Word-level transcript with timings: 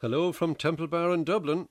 Hello 0.00 0.30
from 0.30 0.54
Temple 0.54 0.86
Bar 0.86 1.12
in 1.12 1.24
Dublin. 1.24 1.66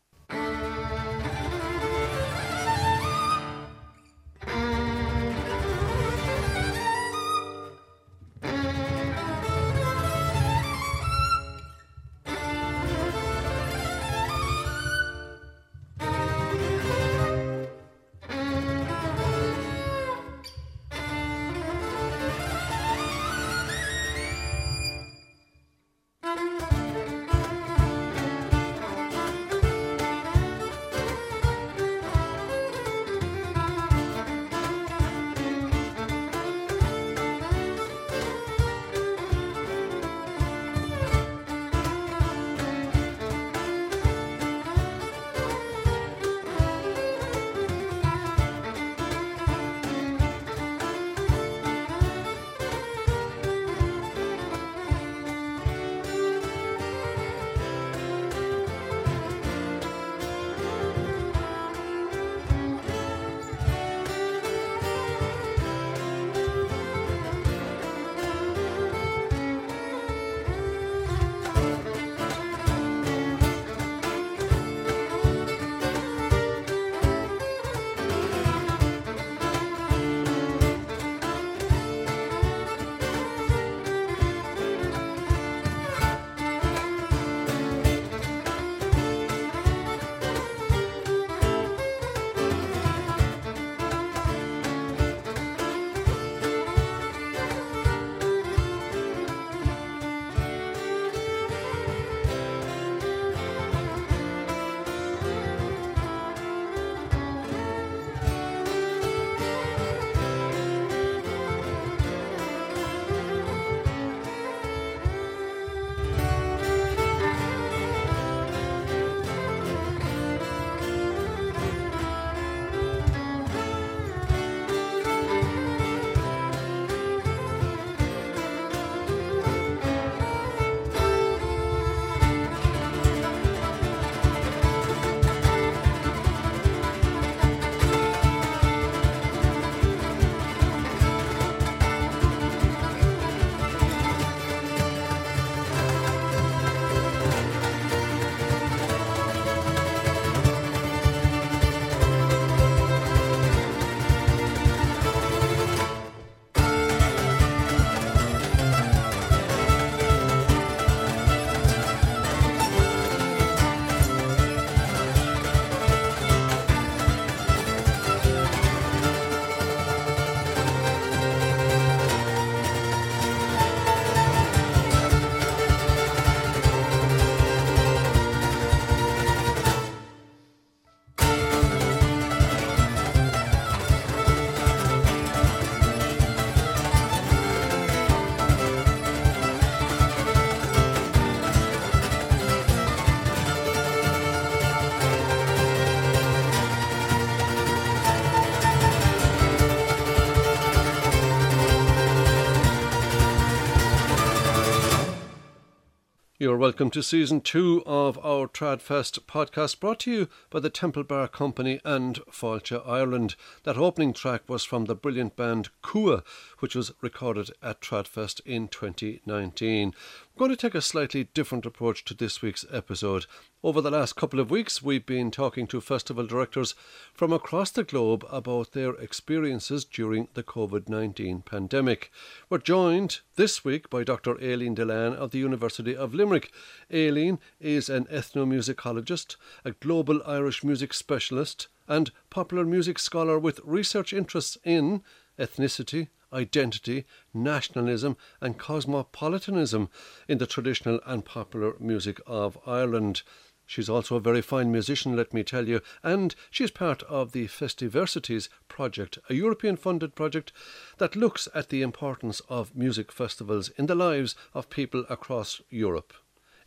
You're 206.48 206.56
welcome 206.56 206.90
to 206.92 207.04
season 207.04 207.42
two 207.42 207.84
of 207.86 208.18
our 208.26 208.48
Tradfest 208.48 209.20
podcast 209.26 209.82
brought 209.82 210.00
to 210.00 210.12
you 210.12 210.30
by 210.50 210.62
the 210.62 210.70
Temple 210.70 211.04
Bar 211.04 211.28
Company 211.28 211.82
and 211.84 212.22
Fáilte 212.32 212.82
Ireland. 212.88 213.36
That 213.64 213.78
opening 213.78 214.14
track 214.14 214.44
was 214.48 214.64
from 214.64 214.86
the 214.86 214.96
brilliant 214.96 215.36
band 215.36 215.72
Kua, 215.82 216.24
which 216.60 216.76
was 216.76 216.92
recorded 217.02 217.52
at 217.62 217.82
Tradfest 217.82 218.42
in 218.46 218.68
2019. 218.68 219.94
We're 220.34 220.40
going 220.40 220.52
to 220.52 220.58
take 220.58 220.76
a 220.76 220.82
slightly 220.82 221.26
different 221.34 221.66
approach 221.66 222.06
to 222.06 222.14
this 222.14 222.42
week's 222.42 222.66
episode. 222.72 223.26
Over 223.64 223.82
the 223.82 223.92
last 223.92 224.16
couple 224.16 224.40
of 224.40 224.52
weeks, 224.52 224.84
we've 224.84 225.06
been 225.06 225.32
talking 225.32 225.66
to 225.68 225.82
festival 225.82 226.28
directors 226.28 226.76
from 227.14 227.34
across 227.34 227.72
the 227.72 227.84
globe 227.84 228.24
about 228.30 228.74
their 228.74 228.94
experiences 228.94 229.84
during 229.84 230.28
the 230.36 230.44
COVID 230.44 230.88
19 230.88 231.42
pandemic. 231.42 232.12
We're 232.50 232.60
joined 232.60 233.22
this 233.36 233.66
week 233.66 233.90
by 233.90 234.04
Dr. 234.04 234.38
Aileen 234.42 234.76
Dillane 234.76 235.16
of 235.16 235.32
the 235.32 235.40
University 235.40 235.96
of 235.96 236.14
Limerick. 236.14 236.52
Aileen 236.94 237.40
is 237.60 237.90
an 237.90 238.06
ethnomusicologist, 238.06 239.36
a 239.66 239.72
global 239.72 240.22
Irish 240.26 240.64
music 240.64 240.94
specialist, 240.94 241.68
and 241.88 242.12
popular 242.30 242.64
music 242.66 243.00
scholar 243.00 243.40
with 243.40 243.60
research 243.64 244.14
interests 244.14 244.58
in 244.64 245.02
ethnicity, 245.40 246.10
identity, 246.32 247.06
nationalism, 247.34 248.18
and 248.42 248.58
cosmopolitanism 248.58 249.90
in 250.28 250.38
the 250.38 250.48
traditional 250.48 251.00
and 251.06 251.26
popular 251.26 251.76
music 251.80 252.20
of 252.26 252.58
Ireland. 252.66 253.22
She's 253.66 253.90
also 253.90 254.16
a 254.16 254.22
very 254.22 254.42
fine 254.42 254.72
musician, 254.72 255.16
let 255.16 255.34
me 255.34 255.44
tell 255.44 255.68
you, 255.68 255.82
and 256.02 256.34
she's 256.50 256.72
part 256.72 257.04
of 257.04 257.34
the 257.34 257.48
Festiversities 257.48 258.48
project, 258.70 259.18
a 259.30 259.34
European 259.34 259.76
funded 259.76 260.16
project 260.16 260.54
that 261.00 261.18
looks 261.18 261.50
at 261.54 261.68
the 261.68 261.82
importance 261.82 262.42
of 262.48 262.76
music 262.76 263.12
festivals 263.12 263.68
in 263.78 263.88
the 263.88 263.96
lives 263.96 264.36
of 264.54 264.70
people 264.70 265.06
across 265.10 265.62
Europe. 265.70 266.14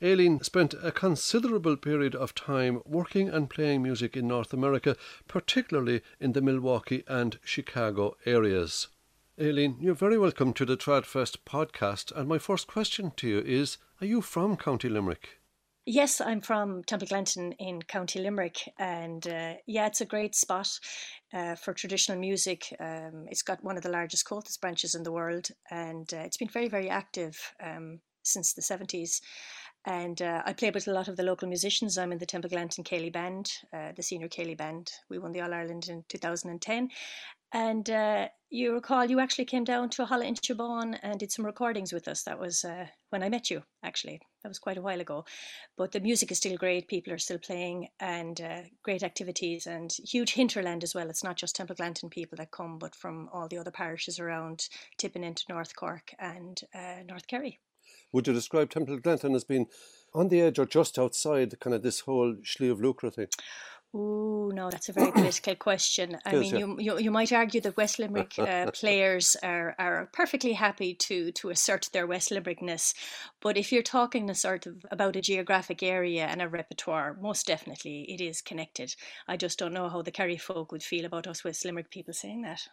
Aileen 0.03 0.43
spent 0.43 0.75
a 0.83 0.93
considerable 0.93 1.77
period 1.77 2.15
of 2.15 2.35
time 2.35 2.83
working 2.87 3.29
and 3.29 3.51
playing 3.51 3.83
music 3.83 4.17
in 4.17 4.27
North 4.27 4.53
America, 4.53 4.97
particularly 5.29 6.03
in 6.19 6.33
the 6.33 6.41
Milwaukee 6.41 7.05
and 7.07 7.39
Chicago 7.45 8.17
areas. 8.25 8.89
Aileen, 9.41 9.79
you're 9.81 9.95
very 9.95 10.19
welcome 10.19 10.53
to 10.53 10.67
the 10.67 10.77
Tradfest 10.77 11.39
podcast. 11.47 12.13
And 12.15 12.29
my 12.29 12.37
first 12.37 12.67
question 12.67 13.11
to 13.17 13.27
you 13.27 13.39
is 13.39 13.79
Are 14.03 14.07
you 14.07 14.21
from 14.21 14.59
County 14.59 14.91
Limerick? 14.91 15.41
Yes, 15.87 16.21
I'm 16.21 16.43
from 16.43 16.85
Templeglantine 16.85 17.53
in 17.53 17.81
County 17.81 18.21
Limerick, 18.21 18.59
and 18.79 19.27
uh, 19.27 19.55
yeah, 19.67 19.87
it's 19.87 20.03
a 20.03 20.05
great 20.05 20.35
spot 20.35 20.69
uh, 21.33 21.55
for 21.55 21.73
traditional 21.73 22.19
music. 22.19 22.67
Um, 22.79 23.29
it's 23.31 23.41
got 23.41 23.65
one 23.65 23.79
of 23.79 23.83
the 23.83 23.89
largest 23.89 24.27
Comhaltas 24.27 24.61
branches 24.61 24.95
in 24.95 25.05
the 25.05 25.13
world, 25.13 25.49
and 25.71 26.13
uh, 26.13 26.19
it's 26.19 26.37
been 26.37 26.49
very, 26.49 26.69
very 26.69 26.91
active 26.91 27.55
um, 27.65 28.01
since 28.23 28.53
the 28.53 28.61
70s. 28.61 29.23
And 29.87 30.21
uh, 30.21 30.43
I 30.45 30.53
play 30.53 30.71
with 30.71 30.87
a 30.87 30.93
lot 30.93 31.09
of 31.09 31.17
the 31.17 31.23
local 31.23 31.49
musicians. 31.49 31.97
I'm 31.97 32.13
in 32.13 32.19
the 32.19 32.27
Templeglantine 32.27 32.85
Céilí 32.85 33.11
Band, 33.11 33.51
uh, 33.73 33.93
the 33.97 34.03
senior 34.03 34.29
Céilí 34.29 34.55
Band. 34.55 34.93
We 35.09 35.19
won 35.19 35.33
the 35.33 35.41
All 35.41 35.55
Ireland 35.55 35.89
in 35.89 36.05
2010. 36.11 36.91
And 37.53 37.91
uh, 37.91 38.29
you 38.49 38.75
recall 38.75 39.05
you 39.05 39.19
actually 39.19 39.45
came 39.45 39.65
down 39.65 39.91
to 39.91 40.05
Holla 40.05 40.25
in 40.25 40.35
Siobhan 40.35 40.99
and 41.03 41.19
did 41.19 41.33
some 41.33 41.45
recordings 41.45 41.93
with 41.93 42.07
us. 42.07 42.23
That 42.23 42.39
was 42.39 42.65
uh, 42.65 42.87
when 43.11 43.23
I 43.23 43.29
met 43.29 43.51
you, 43.51 43.63
actually. 43.83 44.21
That 44.43 44.49
was 44.49 44.59
quite 44.59 44.77
a 44.77 44.83
while 44.83 45.01
ago. 45.01 45.25
But 45.77 45.93
the 45.93 46.01
music 46.01 46.31
is 46.31 46.39
still 46.39 46.57
great. 46.57 46.89
People 46.89 47.13
are 47.13 47.19
still 47.19 47.39
playing 47.39 47.89
and 47.99 48.41
uh, 48.41 48.63
great 48.83 49.03
activities 49.03 49.67
and 49.67 49.93
huge 49.93 50.33
hinterland 50.35 50.85
as 50.85 50.95
well. 50.95 51.11
It's 51.11 51.25
not 51.25 51.37
just 51.37 51.57
Templeglantine 51.57 52.11
people 52.11 52.37
that 52.37 52.53
come, 52.53 52.79
but 52.79 52.95
from 52.95 53.29
all 53.33 53.49
the 53.49 53.59
other 53.59 53.71
parishes 53.73 54.19
around, 54.19 54.69
tipping 54.97 55.25
into 55.25 55.45
North 55.49 55.75
Cork 55.75 56.15
and 56.19 56.61
uh, 56.75 57.03
North 57.07 57.27
Kerry. 57.27 57.59
Would 58.13 58.27
you 58.27 58.33
describe 58.33 58.71
Templeglantine 58.71 59.35
as 59.35 59.45
being 59.45 59.67
on 60.15 60.29
the 60.29 60.41
edge 60.41 60.59
or 60.59 60.67
just 60.67 60.99
outside 60.99 61.59
kind 61.61 61.75
of 61.75 61.83
this 61.83 62.01
whole 62.01 62.37
Sliabh 62.45 62.81
Luachra 62.81 63.15
thing? 63.15 63.29
Oh 63.93 64.53
no, 64.55 64.71
that's 64.71 64.89
a 64.89 64.93
very 64.93 65.11
political 65.13 65.57
question. 65.57 66.17
I 66.25 66.37
mean, 66.37 66.53
yeah. 66.53 66.59
you, 66.59 66.77
you 66.79 66.99
you 66.99 67.11
might 67.11 67.33
argue 67.33 67.61
that 67.63 67.77
West 67.77 67.99
Limerick 67.99 68.39
uh, 68.39 68.71
players 68.75 69.37
are, 69.43 69.75
are 69.81 70.09
perfectly 70.13 70.53
happy 70.53 70.95
to 70.95 71.33
to 71.33 71.51
assert 71.51 71.91
their 71.93 72.07
West 72.07 72.31
Limerickness, 72.31 72.95
but 73.41 73.57
if 73.57 73.73
you're 73.73 73.83
talking 73.83 74.31
a 74.31 74.35
sort 74.35 74.67
of 74.67 74.87
about 74.93 75.17
a 75.17 75.21
geographic 75.21 75.83
area 75.83 76.27
and 76.27 76.41
a 76.41 76.49
repertoire, 76.49 77.17
most 77.21 77.47
definitely 77.47 78.03
it 78.03 78.21
is 78.21 78.41
connected. 78.41 78.95
I 79.27 79.37
just 79.37 79.59
don't 79.59 79.75
know 79.75 79.89
how 79.89 80.03
the 80.03 80.13
Kerry 80.13 80.37
folk 80.37 80.71
would 80.71 80.85
feel 80.85 81.05
about 81.05 81.27
us 81.27 81.43
West 81.43 81.65
Limerick 81.65 81.91
people 81.91 82.15
saying 82.15 82.43
that 82.43 82.69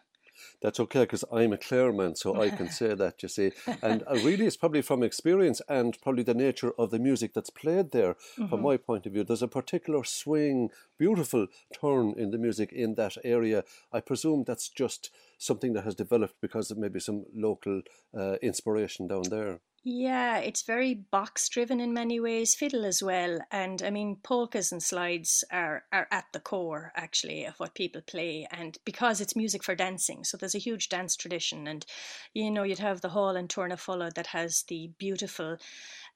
that's 0.62 0.80
okay 0.80 1.00
because 1.00 1.24
I'm 1.32 1.52
a 1.52 1.58
Clare 1.58 1.92
man, 1.92 2.14
so 2.14 2.40
I 2.40 2.50
can 2.50 2.70
say 2.70 2.94
that, 2.94 3.22
you 3.22 3.28
see. 3.28 3.52
And 3.82 4.02
uh, 4.06 4.14
really, 4.14 4.46
it's 4.46 4.56
probably 4.56 4.82
from 4.82 5.02
experience 5.02 5.60
and 5.68 6.00
probably 6.02 6.22
the 6.22 6.34
nature 6.34 6.72
of 6.78 6.90
the 6.90 6.98
music 6.98 7.34
that's 7.34 7.50
played 7.50 7.92
there, 7.92 8.14
mm-hmm. 8.14 8.48
from 8.48 8.62
my 8.62 8.76
point 8.76 9.06
of 9.06 9.12
view. 9.12 9.24
There's 9.24 9.42
a 9.42 9.48
particular 9.48 10.04
swing, 10.04 10.70
beautiful 10.98 11.46
turn 11.80 12.14
in 12.16 12.30
the 12.30 12.38
music 12.38 12.72
in 12.72 12.94
that 12.94 13.16
area. 13.24 13.64
I 13.92 14.00
presume 14.00 14.44
that's 14.46 14.68
just 14.68 15.10
something 15.38 15.72
that 15.74 15.84
has 15.84 15.94
developed 15.94 16.34
because 16.40 16.70
of 16.70 16.78
maybe 16.78 17.00
some 17.00 17.24
local 17.34 17.82
uh, 18.16 18.36
inspiration 18.42 19.06
down 19.06 19.22
there. 19.30 19.60
Yeah, 19.84 20.38
it's 20.38 20.62
very 20.62 20.92
box 20.94 21.48
driven 21.48 21.80
in 21.80 21.92
many 21.94 22.20
ways, 22.20 22.54
fiddle 22.54 22.84
as 22.84 23.02
well. 23.02 23.38
And 23.50 23.80
I 23.82 23.90
mean, 23.90 24.16
polkas 24.22 24.70
and 24.72 24.82
slides 24.82 25.44
are, 25.50 25.84
are 25.92 26.06
at 26.10 26.26
the 26.32 26.40
core 26.40 26.92
actually 26.96 27.44
of 27.46 27.58
what 27.58 27.74
people 27.74 28.02
play. 28.02 28.46
And 28.50 28.76
because 28.84 29.20
it's 29.20 29.36
music 29.36 29.62
for 29.64 29.74
dancing, 29.74 30.24
so 30.24 30.36
there's 30.36 30.54
a 30.54 30.58
huge 30.58 30.88
dance 30.88 31.16
tradition. 31.16 31.66
And 31.68 31.86
you 32.34 32.50
know, 32.50 32.64
you'd 32.64 32.80
have 32.80 33.00
the 33.00 33.08
hall 33.10 33.36
in 33.36 33.48
Tournafulla 33.48 34.12
that 34.14 34.26
has 34.28 34.64
the 34.68 34.90
beautiful, 34.98 35.56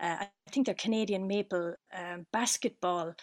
uh, 0.00 0.16
I 0.20 0.28
think 0.50 0.66
they're 0.66 0.74
Canadian 0.74 1.26
maple 1.26 1.74
um, 1.96 2.26
basketball 2.32 3.14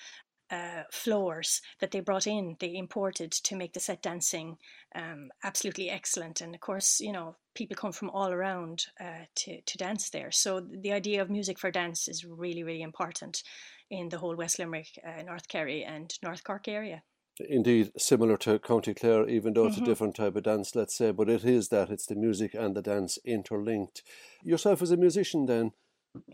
uh, 0.51 0.83
floors 0.91 1.61
that 1.79 1.91
they 1.91 1.99
brought 1.99 2.27
in, 2.27 2.55
they 2.59 2.75
imported 2.75 3.31
to 3.31 3.55
make 3.55 3.73
the 3.73 3.79
set 3.79 4.01
dancing 4.01 4.57
um, 4.95 5.29
absolutely 5.43 5.89
excellent. 5.89 6.41
And 6.41 6.55
of 6.55 6.61
course, 6.61 6.99
you 6.99 7.11
know, 7.11 7.35
people 7.55 7.75
come 7.75 7.91
from 7.91 8.09
all 8.09 8.31
around 8.31 8.87
uh, 8.99 9.25
to, 9.35 9.61
to 9.61 9.77
dance 9.77 10.09
there. 10.09 10.31
So 10.31 10.59
the 10.59 10.93
idea 10.93 11.21
of 11.21 11.29
music 11.29 11.59
for 11.59 11.71
dance 11.71 12.07
is 12.07 12.25
really, 12.25 12.63
really 12.63 12.81
important 12.81 13.43
in 13.89 14.09
the 14.09 14.17
whole 14.17 14.35
West 14.35 14.59
Limerick, 14.59 14.99
uh, 15.05 15.23
North 15.23 15.47
Kerry, 15.47 15.83
and 15.83 16.13
North 16.23 16.43
Cork 16.43 16.67
area. 16.67 17.03
Indeed, 17.47 17.91
similar 17.97 18.35
to 18.37 18.59
County 18.59 18.93
Clare, 18.93 19.27
even 19.29 19.53
though 19.53 19.67
it's 19.67 19.75
mm-hmm. 19.75 19.85
a 19.85 19.87
different 19.87 20.15
type 20.15 20.35
of 20.35 20.43
dance, 20.43 20.75
let's 20.75 20.97
say, 20.97 21.11
but 21.11 21.29
it 21.29 21.45
is 21.45 21.69
that 21.69 21.89
it's 21.89 22.05
the 22.05 22.15
music 22.15 22.53
and 22.53 22.75
the 22.75 22.81
dance 22.81 23.17
interlinked. 23.23 24.03
Yourself 24.43 24.81
as 24.81 24.91
a 24.91 24.97
musician, 24.97 25.45
then, 25.45 25.71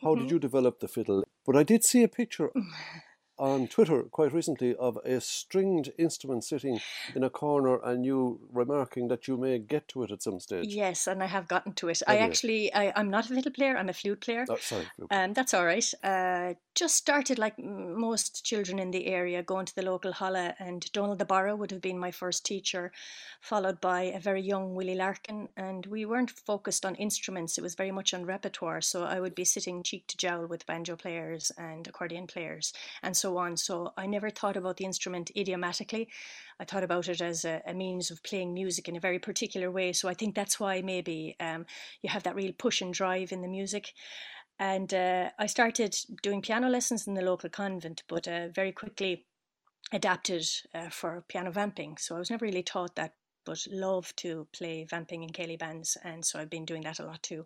how 0.01 0.15
mm-hmm. 0.15 0.23
did 0.23 0.31
you 0.31 0.39
develop 0.39 0.79
the 0.79 0.87
fiddle? 0.87 1.23
But 1.45 1.55
I 1.55 1.63
did 1.63 1.83
see 1.83 2.01
a 2.01 2.07
picture 2.07 2.49
on 3.37 3.67
Twitter 3.67 4.03
quite 4.03 4.33
recently 4.33 4.75
of 4.75 4.97
a 5.05 5.19
stringed 5.19 5.91
instrument 5.97 6.43
sitting 6.43 6.79
in 7.15 7.23
a 7.23 7.29
corner 7.29 7.79
and 7.83 8.05
you 8.05 8.39
remarking 8.51 9.07
that 9.07 9.27
you 9.27 9.37
may 9.37 9.59
get 9.59 9.87
to 9.89 10.03
it 10.03 10.11
at 10.11 10.23
some 10.23 10.39
stage. 10.39 10.67
Yes, 10.67 11.07
and 11.07 11.21
I 11.21 11.27
have 11.27 11.47
gotten 11.47 11.73
to 11.73 11.89
it. 11.89 12.01
I 12.07 12.17
actually, 12.17 12.73
I, 12.73 12.93
am 12.99 13.09
not 13.09 13.29
a 13.29 13.33
fiddle 13.33 13.51
player, 13.51 13.77
I'm 13.77 13.89
a 13.89 13.93
flute 13.93 14.21
player. 14.21 14.45
Oh, 14.49 14.57
sorry. 14.57 14.85
Um, 15.11 15.33
that's 15.33 15.53
all 15.53 15.65
right. 15.65 15.93
Uh, 16.03 16.53
just 16.73 16.95
started 16.95 17.39
like 17.39 17.57
most 17.57 18.45
children 18.45 18.79
in 18.79 18.91
the 18.91 19.07
area 19.07 19.41
going 19.43 19.65
to 19.65 19.75
the 19.75 19.81
local 19.81 20.11
holla 20.11 20.55
and 20.59 20.91
Donald 20.91 21.19
the 21.19 21.25
Barra 21.25 21.55
would 21.55 21.71
have 21.71 21.81
been 21.81 21.97
my 21.97 22.11
first 22.11 22.45
teacher, 22.45 22.91
followed 23.41 23.79
by 23.81 24.03
a 24.03 24.19
very 24.19 24.41
young 24.41 24.75
Willie 24.75 24.95
Larkin. 24.95 25.49
And 25.55 25.85
we 25.85 26.05
weren't 26.05 26.31
focused 26.31 26.85
on 26.85 26.95
instruments, 26.95 27.57
it 27.57 27.61
was 27.61 27.75
very 27.75 27.91
much 27.91 28.13
on 28.13 28.25
repertoire. 28.25 28.81
So 28.81 29.03
I 29.03 29.19
would 29.19 29.35
be 29.35 29.45
sitting 29.45 29.83
cheek 29.83 30.07
to 30.07 30.17
jowl 30.17 30.47
with 30.47 30.65
banjo 30.65 30.95
players 30.95 31.51
and 31.57 31.87
accordion 31.87 32.27
players 32.27 32.73
and 33.03 33.15
so 33.15 33.24
so 33.25 33.37
on. 33.37 33.57
So 33.57 33.91
I 33.97 34.05
never 34.05 34.29
thought 34.29 34.57
about 34.57 34.77
the 34.77 34.85
instrument 34.85 35.31
idiomatically. 35.35 36.09
I 36.59 36.65
thought 36.65 36.83
about 36.83 37.07
it 37.07 37.21
as 37.21 37.43
a, 37.43 37.61
a 37.65 37.73
means 37.73 38.11
of 38.11 38.21
playing 38.23 38.53
music 38.53 38.87
in 38.87 38.95
a 38.95 38.99
very 38.99 39.19
particular 39.19 39.71
way. 39.71 39.93
So 39.93 40.07
I 40.07 40.13
think 40.13 40.35
that's 40.35 40.59
why 40.59 40.81
maybe 40.81 41.35
um, 41.39 41.65
you 42.03 42.09
have 42.11 42.23
that 42.23 42.35
real 42.35 42.53
push 42.53 42.81
and 42.81 42.93
drive 42.93 43.31
in 43.31 43.41
the 43.41 43.47
music. 43.47 43.93
And 44.59 44.93
uh, 44.93 45.31
I 45.39 45.47
started 45.47 45.95
doing 46.21 46.41
piano 46.41 46.69
lessons 46.69 47.07
in 47.07 47.15
the 47.15 47.23
local 47.23 47.49
convent, 47.49 48.03
but 48.07 48.27
uh, 48.27 48.49
very 48.53 48.71
quickly 48.71 49.25
adapted 49.91 50.45
uh, 50.75 50.89
for 50.89 51.23
piano 51.27 51.51
vamping. 51.51 51.97
So 51.97 52.15
I 52.15 52.19
was 52.19 52.29
never 52.29 52.45
really 52.45 52.63
taught 52.63 52.95
that 52.95 53.13
but 53.45 53.65
love 53.69 54.15
to 54.17 54.47
play 54.51 54.85
vamping 54.89 55.23
and 55.23 55.33
Céilí 55.33 55.57
bands, 55.57 55.97
and 56.03 56.25
so 56.25 56.39
I've 56.39 56.49
been 56.49 56.65
doing 56.65 56.81
that 56.83 56.99
a 56.99 57.05
lot 57.05 57.21
too. 57.23 57.45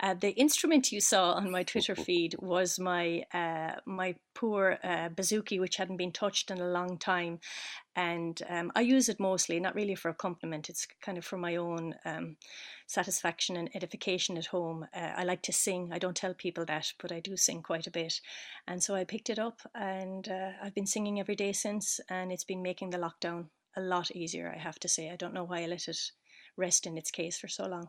Uh, 0.00 0.14
the 0.14 0.30
instrument 0.30 0.92
you 0.92 1.00
saw 1.00 1.32
on 1.32 1.50
my 1.50 1.62
Twitter 1.62 1.94
feed 2.06 2.34
was 2.38 2.78
my 2.78 3.24
uh, 3.32 3.80
my 3.86 4.16
poor 4.34 4.78
uh, 4.82 5.08
bouzouki, 5.08 5.58
which 5.58 5.76
hadn't 5.76 5.96
been 5.96 6.12
touched 6.12 6.50
in 6.50 6.60
a 6.60 6.68
long 6.68 6.98
time, 6.98 7.38
and 7.94 8.42
um, 8.48 8.72
I 8.74 8.82
use 8.82 9.08
it 9.08 9.18
mostly, 9.18 9.58
not 9.60 9.74
really 9.74 9.94
for 9.94 10.10
a 10.10 10.14
compliment. 10.14 10.68
It's 10.68 10.86
kind 11.00 11.16
of 11.16 11.24
for 11.24 11.38
my 11.38 11.56
own 11.56 11.94
um, 12.04 12.36
satisfaction 12.86 13.56
and 13.56 13.70
edification 13.74 14.36
at 14.36 14.46
home. 14.46 14.86
Uh, 14.94 15.12
I 15.16 15.24
like 15.24 15.42
to 15.42 15.52
sing. 15.52 15.90
I 15.92 15.98
don't 15.98 16.16
tell 16.16 16.34
people 16.34 16.64
that, 16.66 16.92
but 17.00 17.12
I 17.12 17.20
do 17.20 17.36
sing 17.36 17.62
quite 17.62 17.86
a 17.86 17.90
bit, 17.90 18.20
and 18.66 18.82
so 18.82 18.94
I 18.94 19.04
picked 19.04 19.30
it 19.30 19.38
up, 19.38 19.60
and 19.74 20.28
uh, 20.28 20.50
I've 20.62 20.74
been 20.74 20.86
singing 20.86 21.20
every 21.20 21.36
day 21.36 21.52
since, 21.52 22.00
and 22.08 22.32
it's 22.32 22.44
been 22.44 22.62
making 22.62 22.90
the 22.90 22.98
lockdown 22.98 23.46
a 23.76 23.80
lot 23.80 24.10
easier, 24.10 24.52
I 24.54 24.58
have 24.58 24.78
to 24.80 24.88
say. 24.88 25.10
I 25.10 25.16
don't 25.16 25.34
know 25.34 25.44
why 25.44 25.62
I 25.62 25.66
let 25.66 25.88
it 25.88 25.98
rest 26.56 26.86
in 26.86 26.96
its 26.96 27.10
case 27.10 27.38
for 27.38 27.48
so 27.48 27.66
long. 27.66 27.88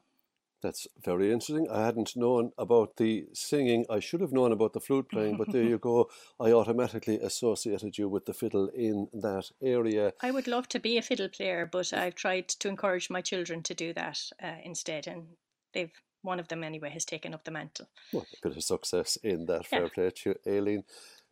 That's 0.63 0.87
very 1.03 1.31
interesting. 1.31 1.69
I 1.69 1.85
hadn't 1.85 2.15
known 2.15 2.51
about 2.57 2.97
the 2.97 3.27
singing. 3.33 3.85
I 3.89 3.99
should 3.99 4.21
have 4.21 4.31
known 4.31 4.51
about 4.51 4.73
the 4.73 4.79
flute 4.79 5.07
playing, 5.09 5.37
but 5.37 5.51
there 5.51 5.63
you 5.63 5.77
go. 5.91 6.09
I 6.39 6.51
automatically 6.51 7.19
associated 7.19 7.97
you 7.97 8.09
with 8.09 8.25
the 8.25 8.33
fiddle 8.33 8.67
in 8.69 9.07
that 9.13 9.51
area. 9.61 10.13
I 10.21 10.31
would 10.31 10.47
love 10.47 10.67
to 10.69 10.79
be 10.79 10.97
a 10.97 11.03
fiddle 11.03 11.29
player, 11.29 11.69
but 11.71 11.93
I've 11.93 12.15
tried 12.15 12.47
to 12.47 12.69
encourage 12.69 13.09
my 13.09 13.21
children 13.21 13.61
to 13.63 13.75
do 13.75 13.93
that 13.93 14.19
uh, 14.41 14.55
instead, 14.63 15.05
and 15.05 15.27
they've 15.73 15.91
one 16.23 16.39
of 16.39 16.47
them 16.47 16.63
anyway 16.63 16.89
has 16.89 17.05
taken 17.05 17.33
up 17.33 17.43
the 17.43 17.51
mantle. 17.51 17.87
Well, 18.11 18.25
a 18.43 18.47
bit 18.47 18.57
of 18.57 18.63
success 18.63 19.17
in 19.23 19.45
that. 19.45 19.67
Fair 19.67 19.89
play 19.89 20.09
to 20.09 20.29
you, 20.29 20.35
Aileen. 20.51 20.83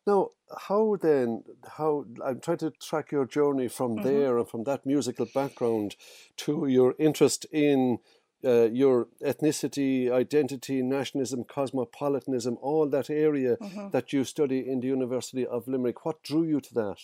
Now, 0.05 0.29
how 0.67 0.97
then, 1.01 1.43
how, 1.77 2.05
I'm 2.23 2.39
trying 2.39 2.57
to 2.59 2.71
track 2.71 3.11
your 3.11 3.25
journey 3.25 3.67
from 3.67 3.95
mm-hmm. 3.95 4.03
there 4.03 4.37
and 4.37 4.47
from 4.47 4.63
that 4.65 4.85
musical 4.85 5.25
background 5.33 5.95
to 6.37 6.67
your 6.67 6.95
interest 6.99 7.45
in 7.51 7.99
uh, 8.43 8.69
your 8.71 9.07
ethnicity, 9.25 10.11
identity, 10.11 10.83
nationalism, 10.83 11.43
cosmopolitanism, 11.43 12.57
all 12.61 12.87
that 12.87 13.09
area 13.09 13.57
mm-hmm. 13.57 13.89
that 13.89 14.13
you 14.13 14.23
study 14.23 14.59
in 14.59 14.81
the 14.81 14.87
University 14.87 15.47
of 15.47 15.67
Limerick. 15.67 16.05
What 16.05 16.21
drew 16.21 16.43
you 16.43 16.61
to 16.61 16.73
that? 16.75 16.97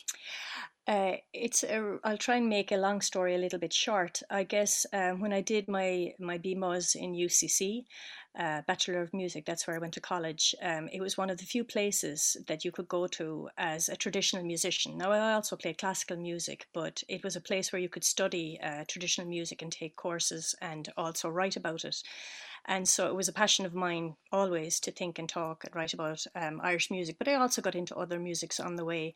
Uh, 0.88 1.18
it's 1.34 1.64
a, 1.64 1.98
I'll 2.04 2.18
try 2.18 2.36
and 2.36 2.50
make 2.50 2.72
a 2.72 2.78
long 2.78 3.02
story 3.02 3.36
a 3.36 3.38
little 3.38 3.60
bit 3.60 3.74
short. 3.74 4.22
I 4.30 4.44
guess 4.44 4.86
um, 4.94 5.20
when 5.20 5.32
I 5.32 5.42
did 5.42 5.68
my 5.68 6.14
my 6.20 6.38
BMUS 6.38 6.96
in 6.96 7.14
UCC, 7.14 7.86
uh, 8.38 8.62
Bachelor 8.68 9.02
of 9.02 9.14
Music, 9.14 9.46
that's 9.46 9.68
where 9.68 9.76
I 9.76 9.80
went 9.80 9.94
to 9.96 10.02
college. 10.02 10.56
Um, 10.62 10.88
it 10.92 11.02
was 11.02 11.18
one 11.18 11.30
of 11.30 11.38
the 11.38 11.46
few 11.46 11.64
places 11.64 12.38
that 12.48 12.64
you 12.64 12.72
could 12.72 12.88
go 12.88 13.08
to 13.08 13.50
as 13.58 13.90
a 13.90 13.96
traditional 13.96 14.44
musician. 14.44 14.98
Now, 14.98 15.12
I 15.12 15.34
also 15.34 15.56
played 15.56 15.78
classical 15.78 16.18
music, 16.18 16.68
but 16.74 17.04
it 17.10 17.24
was 17.24 17.36
a 17.36 17.42
place 17.42 17.72
where 17.72 17.82
you 17.82 17.90
could 17.90 18.04
study 18.04 18.60
uh, 18.64 18.86
traditional 18.88 19.28
music 19.28 19.62
and 19.62 19.72
take 19.72 19.96
courses 19.96 20.56
and 20.62 20.88
also 20.98 21.30
write 21.30 21.58
about 21.58 21.84
it. 21.84 22.02
And 22.66 22.88
so 22.88 23.08
it 23.08 23.16
was 23.16 23.28
a 23.28 23.34
passion 23.34 23.66
of 23.66 23.74
mine 23.74 24.16
always 24.32 24.80
to 24.82 24.92
think 24.92 25.18
and 25.20 25.28
talk 25.28 25.64
and 25.64 25.76
write 25.76 25.94
about 25.94 26.24
um, 26.36 26.62
Irish 26.64 26.92
music, 26.92 27.18
but 27.18 27.28
I 27.28 27.36
also 27.36 27.62
got 27.62 27.76
into 27.76 27.96
other 27.96 28.20
musics 28.20 28.60
on 28.60 28.76
the 28.76 28.86
way. 28.86 29.14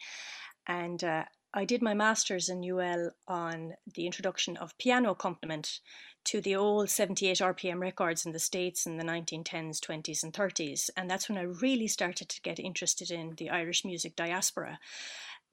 And 0.67 1.03
uh, 1.03 1.25
I 1.57 1.63
did 1.63 1.81
my 1.81 1.93
master's 1.93 2.50
in 2.50 2.69
UL 2.69 3.12
on 3.29 3.75
the 3.93 4.05
introduction 4.05 4.57
of 4.57 4.77
piano 4.77 5.12
accompaniment 5.12 5.79
to 6.25 6.41
the 6.41 6.53
old 6.53 6.89
78 6.89 7.38
RPM 7.38 7.79
records 7.79 8.25
in 8.25 8.33
the 8.33 8.39
States 8.39 8.85
in 8.85 8.97
the 8.97 9.05
1910s, 9.05 9.79
20s, 9.79 10.21
and 10.21 10.33
30s. 10.33 10.89
And 10.97 11.09
that's 11.09 11.29
when 11.29 11.38
I 11.38 11.43
really 11.43 11.88
started 11.88 12.27
to 12.27 12.41
get 12.41 12.59
interested 12.59 13.09
in 13.09 13.35
the 13.38 13.50
Irish 13.50 13.85
music 13.85 14.17
diaspora. 14.17 14.79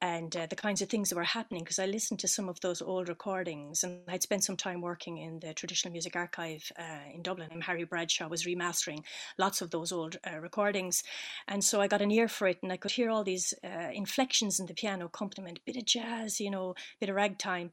And 0.03 0.37
uh, 0.37 0.47
the 0.47 0.57
kinds 0.57 0.83
of 0.83 0.89
things 0.89 1.09
that 1.09 1.17
were 1.17 1.23
happening 1.23 1.63
because 1.63 1.79
I 1.79 1.87
listened 1.87 2.19
to 2.21 2.29
some 2.29 2.49
of 2.49 2.59
those 2.61 2.83
old 2.83 3.09
recordings 3.09 3.85
and 3.85 4.01
I'd 4.09 4.23
spent 4.23 4.43
some 4.43 4.57
time 4.57 4.83
working 4.83 5.19
in 5.19 5.39
the 5.39 5.55
Traditional 5.55 5.93
Music 5.93 6.17
Archive 6.17 6.71
uh, 6.77 7.15
in 7.15 7.23
Dublin 7.23 7.51
and 7.53 7.63
Harry 7.63 7.85
Bradshaw 7.85 8.27
was 8.27 8.45
remastering 8.45 9.05
lots 9.39 9.63
of 9.63 9.71
those 9.71 9.93
old 9.93 10.17
uh, 10.29 10.41
recordings. 10.41 11.05
And 11.47 11.63
so 11.63 11.81
I 11.81 11.87
got 11.87 12.03
an 12.03 12.11
ear 12.11 12.27
for 12.27 12.49
it 12.49 12.59
and 12.65 12.73
I 12.73 12.79
could 12.79 12.91
hear 12.91 13.11
all 13.11 13.23
these 13.23 13.55
uh, 13.65 13.91
inflections 13.93 14.59
in 14.59 14.67
the 14.67 14.75
piano 14.75 15.07
accompaniment, 15.07 15.61
bit 15.65 15.77
of 15.77 15.85
jazz, 15.85 16.41
you 16.41 16.51
know, 16.51 16.75
bit 16.99 17.09
of 17.09 17.15
ragtime 17.15 17.71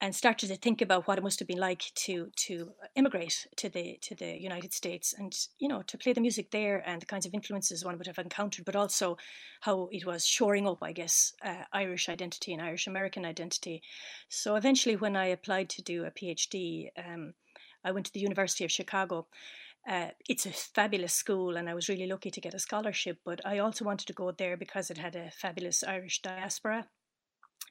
and 0.00 0.14
started 0.14 0.48
to 0.48 0.56
think 0.56 0.82
about 0.82 1.08
what 1.08 1.16
it 1.16 1.24
must 1.24 1.38
have 1.38 1.48
been 1.48 1.58
like 1.58 1.90
to 1.94 2.30
to 2.36 2.70
immigrate 2.94 3.46
to 3.56 3.68
the 3.68 3.98
to 4.02 4.14
the 4.14 4.40
United 4.40 4.72
States 4.72 5.14
and 5.16 5.34
you 5.58 5.68
know 5.68 5.82
to 5.82 5.96
play 5.96 6.12
the 6.12 6.20
music 6.20 6.50
there 6.50 6.82
and 6.86 7.00
the 7.00 7.06
kinds 7.06 7.24
of 7.24 7.32
influences 7.32 7.84
one 7.84 7.96
would 7.96 8.06
have 8.06 8.18
encountered, 8.18 8.64
but 8.64 8.76
also 8.76 9.16
how 9.62 9.88
it 9.90 10.04
was 10.04 10.26
shoring 10.26 10.66
up, 10.66 10.82
I 10.82 10.92
guess, 10.92 11.32
uh, 11.42 11.64
Irish 11.72 12.08
identity 12.08 12.52
and 12.52 12.62
Irish 12.62 12.86
American 12.86 13.24
identity. 13.24 13.82
So 14.28 14.56
eventually, 14.56 14.96
when 14.96 15.16
I 15.16 15.26
applied 15.26 15.70
to 15.70 15.82
do 15.82 16.04
a 16.04 16.10
PhD, 16.10 16.88
um, 16.96 17.32
I 17.84 17.92
went 17.92 18.06
to 18.06 18.12
the 18.12 18.20
University 18.20 18.64
of 18.64 18.72
Chicago. 18.72 19.28
Uh, 19.88 20.08
it's 20.28 20.46
a 20.46 20.50
fabulous 20.50 21.14
school, 21.14 21.56
and 21.56 21.70
I 21.70 21.74
was 21.74 21.88
really 21.88 22.08
lucky 22.08 22.30
to 22.32 22.40
get 22.40 22.54
a 22.54 22.58
scholarship. 22.58 23.18
But 23.24 23.40
I 23.46 23.58
also 23.58 23.84
wanted 23.84 24.06
to 24.08 24.12
go 24.12 24.32
there 24.32 24.56
because 24.56 24.90
it 24.90 24.98
had 24.98 25.16
a 25.16 25.30
fabulous 25.30 25.84
Irish 25.84 26.20
diaspora 26.22 26.88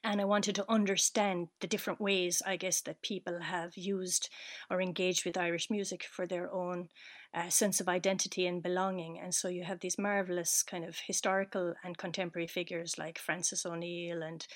and 0.04 0.20
I 0.20 0.24
wanted 0.24 0.54
to 0.56 0.70
understand 0.70 1.48
the 1.60 1.66
different 1.66 2.00
ways, 2.00 2.42
I 2.46 2.56
guess, 2.56 2.80
that 2.82 3.02
people 3.02 3.40
have 3.40 3.76
used 3.76 4.28
or 4.70 4.80
engaged 4.80 5.24
with 5.24 5.36
Irish 5.36 5.70
music 5.70 6.04
for 6.04 6.26
their 6.26 6.52
own 6.52 6.88
uh, 7.36 7.50
sense 7.50 7.80
of 7.80 7.88
identity 7.88 8.46
and 8.46 8.62
belonging. 8.62 9.20
And 9.20 9.34
so 9.34 9.48
you 9.48 9.64
have 9.64 9.80
these 9.80 9.98
marvelous 9.98 10.62
kind 10.62 10.84
of 10.84 10.98
historical 11.06 11.74
and 11.84 11.98
contemporary 11.98 12.46
figures 12.46 12.96
like 12.98 13.18
Francis 13.18 13.66
O'Neill 13.66 14.22
and 14.22 14.46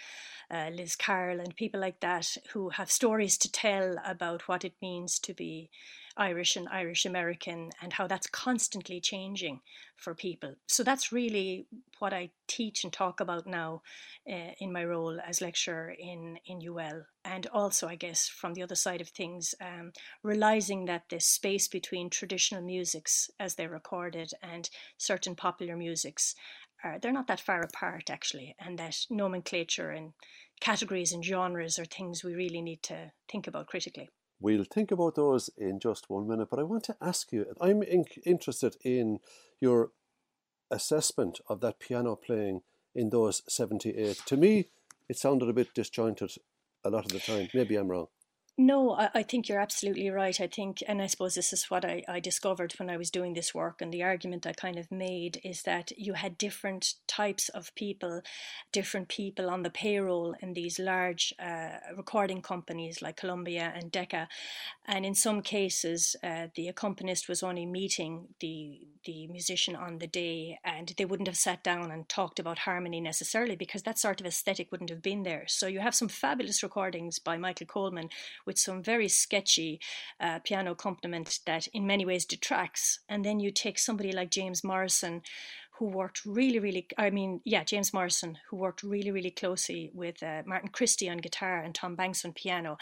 uh, 0.51 0.71
Liz 0.73 0.97
Carroll 0.97 1.41
and 1.41 1.55
people 1.55 1.79
like 1.79 2.01
that 2.01 2.37
who 2.53 2.71
have 2.71 2.91
stories 2.91 3.37
to 3.39 3.53
tell 3.53 3.97
about 4.05 4.49
what 4.49 4.65
it 4.65 4.73
means 4.81 5.19
to 5.21 5.35
be 5.35 5.69
Irish 6.17 6.57
and 6.57 6.69
Irish 6.69 7.05
American 7.05 7.71
and 7.83 7.93
how 7.93 8.07
that's 8.07 8.27
constantly 8.27 9.01
changing 9.01 9.61
for 9.97 10.15
people. 10.15 10.55
So 10.67 10.83
that's 10.83 11.13
really 11.13 11.67
what 11.99 12.13
I 12.13 12.31
teach 12.49 12.83
and 12.83 12.93
talk 12.93 13.21
about 13.21 13.47
now 13.47 13.83
uh, 14.31 14.53
in 14.59 14.73
my 14.73 14.85
role 14.85 15.21
as 15.21 15.41
lecturer 15.41 15.91
in, 15.91 16.39
in 16.47 16.67
UL. 16.67 17.03
And 17.25 17.47
also, 17.49 17.87
I 17.87 17.97
guess, 17.97 18.29
from 18.29 18.55
the 18.55 18.63
other 18.63 18.75
side 18.75 19.01
of 19.01 19.09
things, 19.09 19.55
um, 19.61 19.93
realizing 20.23 20.87
that 20.87 21.05
this 21.11 21.27
space 21.27 21.69
between 21.69 22.09
traditional 22.09 22.63
musics 22.63 23.31
as 23.39 23.55
they're 23.55 23.69
recorded 23.69 24.33
and 24.43 24.71
certain 24.97 25.35
popular 25.35 25.77
musics 25.77 26.35
are 26.83 26.99
they're 26.99 27.13
not 27.13 27.27
that 27.27 27.41
far 27.41 27.61
apart 27.61 28.09
actually, 28.09 28.55
and 28.59 28.79
that 28.79 28.97
nomenclature 29.11 29.91
and 29.91 30.13
categories 30.61 31.13
and 31.13 31.25
genres 31.25 31.79
are 31.79 31.85
things 31.85 32.25
we 32.25 32.35
really 32.35 32.63
need 32.63 32.83
to 32.85 33.13
think 33.31 33.47
about 33.47 33.67
critically. 33.67 34.09
We'll 34.41 34.65
think 34.65 34.91
about 34.91 35.17
those 35.17 35.51
in 35.59 35.81
just 35.81 36.09
one 36.09 36.27
minute, 36.27 36.49
but 36.51 36.59
I 36.59 36.63
want 36.63 36.85
to 36.85 36.97
ask 37.01 37.33
you 37.33 37.47
I'm 37.61 37.83
in- 37.83 38.07
interested 38.25 38.77
in 38.83 39.19
your 39.61 39.91
assessment 40.71 41.41
of 41.49 41.61
that 41.61 41.79
piano 41.79 42.17
playing 42.17 42.63
in 42.95 43.11
those 43.11 43.43
78. 43.49 44.23
To 44.27 44.37
me, 44.37 44.69
it 45.09 45.19
sounded 45.19 45.49
a 45.49 45.53
bit 45.53 45.75
disjointed 45.75 46.33
a 46.85 46.91
lot 46.91 47.05
of 47.05 47.13
the 47.13 47.21
time. 47.21 47.49
Maybe 47.55 47.77
I'm 47.77 47.89
wrong. 47.89 48.07
No, 48.63 48.91
I, 48.91 49.09
I, 49.15 49.23
think 49.23 49.49
you're 49.49 49.59
absolutely 49.59 50.11
right. 50.11 50.39
I 50.39 50.47
think, 50.47 50.83
and 50.87 51.01
I 51.01 51.07
suppose 51.07 51.35
this 51.35 51.51
is 51.51 51.71
what 51.71 51.83
I, 51.83 52.05
I 52.07 52.21
discovered 52.21 52.75
when 52.79 52.91
I 52.91 52.99
was 52.99 53.11
doing 53.11 53.33
this 53.33 53.55
work, 53.55 53.81
and 53.81 53.91
the 53.91 54.03
argument 54.03 54.47
I 54.47 54.53
kind 54.53 54.79
of 54.79 54.93
made 54.93 55.41
is 55.43 55.63
that 55.63 55.93
you 55.97 56.13
had 56.13 56.37
different 56.37 56.97
types 57.07 57.49
of 57.49 57.75
people, 57.75 58.21
different 58.71 59.09
people 59.09 59.49
on 59.49 59.63
the 59.63 59.71
payroll 59.71 60.35
in 60.43 60.53
these 60.53 60.79
large 60.79 61.33
uh, 61.39 61.79
recording 61.97 62.43
companies 62.43 63.01
like 63.01 63.17
Columbia 63.17 63.73
and 63.75 63.91
Decca, 63.91 64.29
and 64.85 65.07
in 65.07 65.15
some 65.15 65.41
cases, 65.41 66.15
uh, 66.23 66.49
the 66.55 66.69
accompanist 66.69 67.31
was 67.31 67.43
only 67.43 67.65
meeting 67.65 68.29
the 68.41 68.81
the 69.05 69.27
musician 69.29 69.75
on 69.75 69.99
the 69.99 70.07
day, 70.07 70.59
and 70.65 70.93
they 70.99 71.05
wouldn't 71.05 71.29
have 71.29 71.37
sat 71.37 71.63
down 71.65 71.91
and 71.91 72.09
talked 72.09 72.39
about 72.39 72.59
harmony 72.59 73.01
necessarily 73.01 73.57
because 73.57 73.83
that 73.85 73.99
sort 73.99 74.21
of 74.21 74.27
aesthetic 74.27 74.71
wouldn't 74.71 74.91
have 74.91 75.03
been 75.03 75.23
there. 75.23 75.45
So 75.47 75.67
you 75.67 75.81
have 75.81 75.95
some 75.95 76.09
fabulous 76.09 76.63
recordings 76.63 77.19
by 77.19 77.39
Michael 77.39 77.67
Coleman 77.67 78.11
with 78.51 78.59
some 78.59 78.83
very 78.83 79.07
sketchy 79.07 79.79
uh, 80.19 80.41
piano 80.41 80.73
accompaniment 80.73 81.39
that 81.47 81.69
in 81.69 81.87
many 81.87 82.05
ways 82.05 82.25
detracts. 82.25 82.99
And 83.09 83.25
then 83.25 83.39
you 83.39 83.53
take 83.53 83.79
somebody 83.79 84.11
like 84.11 84.33
James 84.33 84.65
Morrison, 84.65 85.23
who 85.79 85.87
worked 85.87 86.27
really, 86.27 86.59
really, 86.59 86.89
I 86.99 87.11
mean, 87.11 87.43
yeah, 87.45 87.63
James 87.63 87.95
Morrison, 87.95 88.39
who 88.49 88.57
worked 88.57 88.83
really, 88.83 89.13
really 89.13 89.31
closely 89.31 89.93
with 89.95 90.21
uh, 90.21 90.43
Martin 90.47 90.71
Christie 90.71 91.09
on 91.09 91.19
guitar 91.19 91.61
and 91.61 91.73
Tom 91.73 91.95
Banks 91.95 92.25
on 92.25 92.33
piano. 92.33 92.77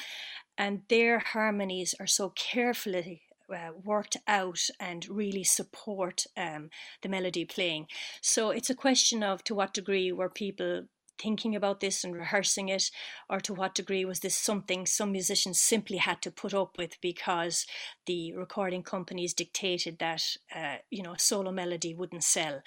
And 0.56 0.84
their 0.88 1.18
harmonies 1.18 1.94
are 2.00 2.06
so 2.06 2.30
carefully 2.30 3.20
uh, 3.54 3.72
worked 3.84 4.16
out 4.26 4.60
and 4.80 5.06
really 5.06 5.44
support 5.44 6.24
um, 6.34 6.70
the 7.02 7.10
melody 7.10 7.44
playing. 7.44 7.88
So 8.22 8.52
it's 8.52 8.70
a 8.70 8.74
question 8.74 9.22
of 9.22 9.44
to 9.44 9.54
what 9.54 9.74
degree 9.74 10.12
were 10.12 10.30
people 10.30 10.84
thinking 11.18 11.54
about 11.56 11.80
this 11.80 12.04
and 12.04 12.14
rehearsing 12.14 12.68
it, 12.68 12.90
or 13.28 13.40
to 13.40 13.54
what 13.54 13.74
degree 13.74 14.04
was 14.04 14.20
this 14.20 14.36
something 14.36 14.86
some 14.86 15.12
musicians 15.12 15.60
simply 15.60 15.96
had 15.98 16.22
to 16.22 16.30
put 16.30 16.54
up 16.54 16.78
with 16.78 17.00
because 17.00 17.66
the 18.08 18.32
recording 18.32 18.82
companies 18.82 19.34
dictated 19.34 19.98
that 19.98 20.24
uh, 20.56 20.76
you 20.90 21.02
know 21.02 21.12
a 21.12 21.18
solo 21.18 21.52
melody 21.52 21.94
wouldn't 21.94 22.24
sell, 22.24 22.62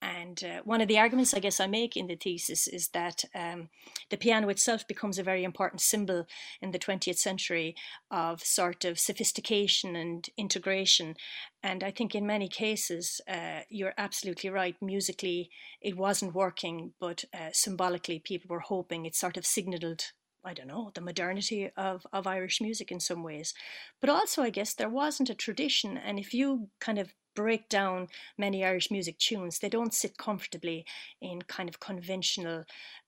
and 0.00 0.42
uh, 0.42 0.62
one 0.64 0.80
of 0.80 0.88
the 0.88 0.98
arguments 0.98 1.34
I 1.34 1.40
guess 1.40 1.60
I 1.60 1.66
make 1.66 1.96
in 1.96 2.06
the 2.06 2.16
thesis 2.16 2.66
is 2.66 2.88
that 2.88 3.24
um, 3.34 3.68
the 4.08 4.16
piano 4.16 4.48
itself 4.48 4.88
becomes 4.88 5.18
a 5.18 5.22
very 5.22 5.44
important 5.44 5.82
symbol 5.82 6.26
in 6.62 6.70
the 6.70 6.78
20th 6.78 7.18
century 7.18 7.76
of 8.10 8.42
sort 8.42 8.86
of 8.86 8.98
sophistication 8.98 9.96
and 9.96 10.28
integration. 10.38 11.14
And 11.62 11.84
I 11.84 11.90
think 11.90 12.14
in 12.14 12.26
many 12.26 12.48
cases, 12.48 13.20
uh, 13.28 13.60
you're 13.68 13.94
absolutely 13.98 14.48
right. 14.48 14.76
Musically, 14.80 15.50
it 15.82 15.96
wasn't 15.96 16.34
working, 16.34 16.92
but 16.98 17.24
uh, 17.34 17.50
symbolically, 17.52 18.18
people 18.18 18.48
were 18.48 18.60
hoping 18.60 19.04
it 19.04 19.14
sort 19.14 19.36
of 19.36 19.44
signaled 19.44 20.12
I 20.46 20.54
don't 20.54 20.68
know, 20.68 20.92
the 20.94 21.00
modernity 21.00 21.70
of, 21.76 22.06
of 22.12 22.26
Irish 22.26 22.60
music 22.60 22.92
in 22.92 23.00
some 23.00 23.22
ways. 23.22 23.52
But 24.00 24.10
also, 24.10 24.42
I 24.42 24.50
guess 24.50 24.74
there 24.74 24.88
wasn't 24.88 25.28
a 25.28 25.34
tradition. 25.34 25.98
And 25.98 26.18
if 26.18 26.32
you 26.32 26.68
kind 26.80 26.98
of 26.98 27.12
break 27.36 27.68
down 27.68 28.08
many 28.36 28.64
Irish 28.64 28.90
music 28.90 29.18
tunes. 29.18 29.58
They 29.58 29.68
don't 29.68 29.94
sit 29.94 30.18
comfortably 30.18 30.84
in 31.20 31.42
kind 31.42 31.68
of 31.68 31.78
conventional 31.78 32.64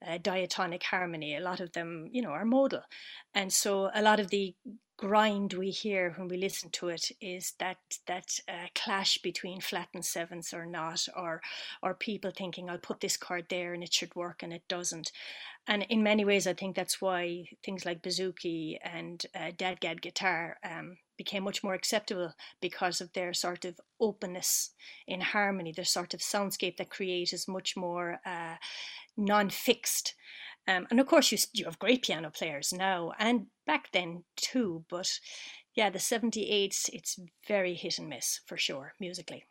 uh, 0.07 0.19
diatonic 0.23 0.85
harmony. 0.85 1.35
A 1.35 1.41
lot 1.41 1.59
of 1.59 1.73
them, 1.73 2.09
you 2.13 2.23
know, 2.23 2.31
are 2.31 2.45
modal. 2.45 2.83
And 3.35 3.53
so 3.53 3.91
a 3.93 4.03
lot 4.03 4.21
of 4.21 4.29
the 4.29 4.55
grind 4.99 5.55
we 5.55 5.71
hear 5.71 6.13
when 6.17 6.29
we 6.29 6.37
listen 6.37 6.69
to 6.71 6.89
it 6.89 7.11
is 7.21 7.55
that 7.61 7.79
that 8.07 8.41
uh, 8.49 8.67
clash 8.75 9.17
between 9.19 9.61
flat 9.61 9.89
and 9.95 10.05
sevenths 10.05 10.53
or 10.53 10.67
not 10.67 11.07
or 11.17 11.41
or 11.83 11.95
people 11.95 12.33
thinking 12.37 12.69
I'll 12.69 12.79
put 12.79 13.01
this 13.01 13.17
chord 13.17 13.47
there 13.49 13.73
and 13.73 13.83
it 13.83 13.95
should 13.95 14.15
work 14.17 14.43
and 14.43 14.53
it 14.53 14.67
doesn't 14.69 15.13
and 15.69 15.85
in 15.89 16.03
many 16.03 16.25
ways 16.25 16.47
I 16.47 16.53
think 16.53 16.75
that's 16.75 17.01
why 17.01 17.45
things 17.63 17.87
like 17.87 18.03
bouzouki 18.03 18.79
and 18.83 19.25
uh, 19.35 19.53
DADGAD 19.57 20.01
guitar 20.01 20.57
um, 20.65 20.97
became 21.19 21.43
much 21.43 21.63
more 21.63 21.75
acceptable 21.75 22.33
because 22.61 23.03
of 23.03 23.13
their 23.13 23.35
sort 23.35 23.67
of 23.67 23.79
openness 24.01 24.71
in 25.07 25.21
harmony, 25.21 25.73
their 25.73 25.85
sort 25.85 26.15
of 26.15 26.21
soundscape 26.21 26.79
that 26.79 26.89
create 26.89 27.35
is 27.35 27.47
much 27.47 27.77
more 27.77 28.21
uh, 28.25 28.55
non-fixed. 29.17 30.15
Um, 30.67 30.87
and 30.91 31.01
of 31.01 31.07
course, 31.07 31.33
you, 31.33 31.39
you 31.53 31.65
have 31.67 31.79
great 31.79 32.03
piano 32.03 32.31
players 32.31 32.73
now 32.73 33.13
and 33.19 33.47
back 33.69 33.93
then 33.93 34.25
too, 34.35 34.85
but 34.89 35.21
yeah, 35.75 35.91
the 35.91 35.99
78s, 36.01 36.91
it's 36.93 37.21
very 37.47 37.75
hit 37.75 38.01
and 38.01 38.09
miss 38.09 38.41
for 38.47 38.57
sure, 38.57 38.95
musically. 38.99 39.45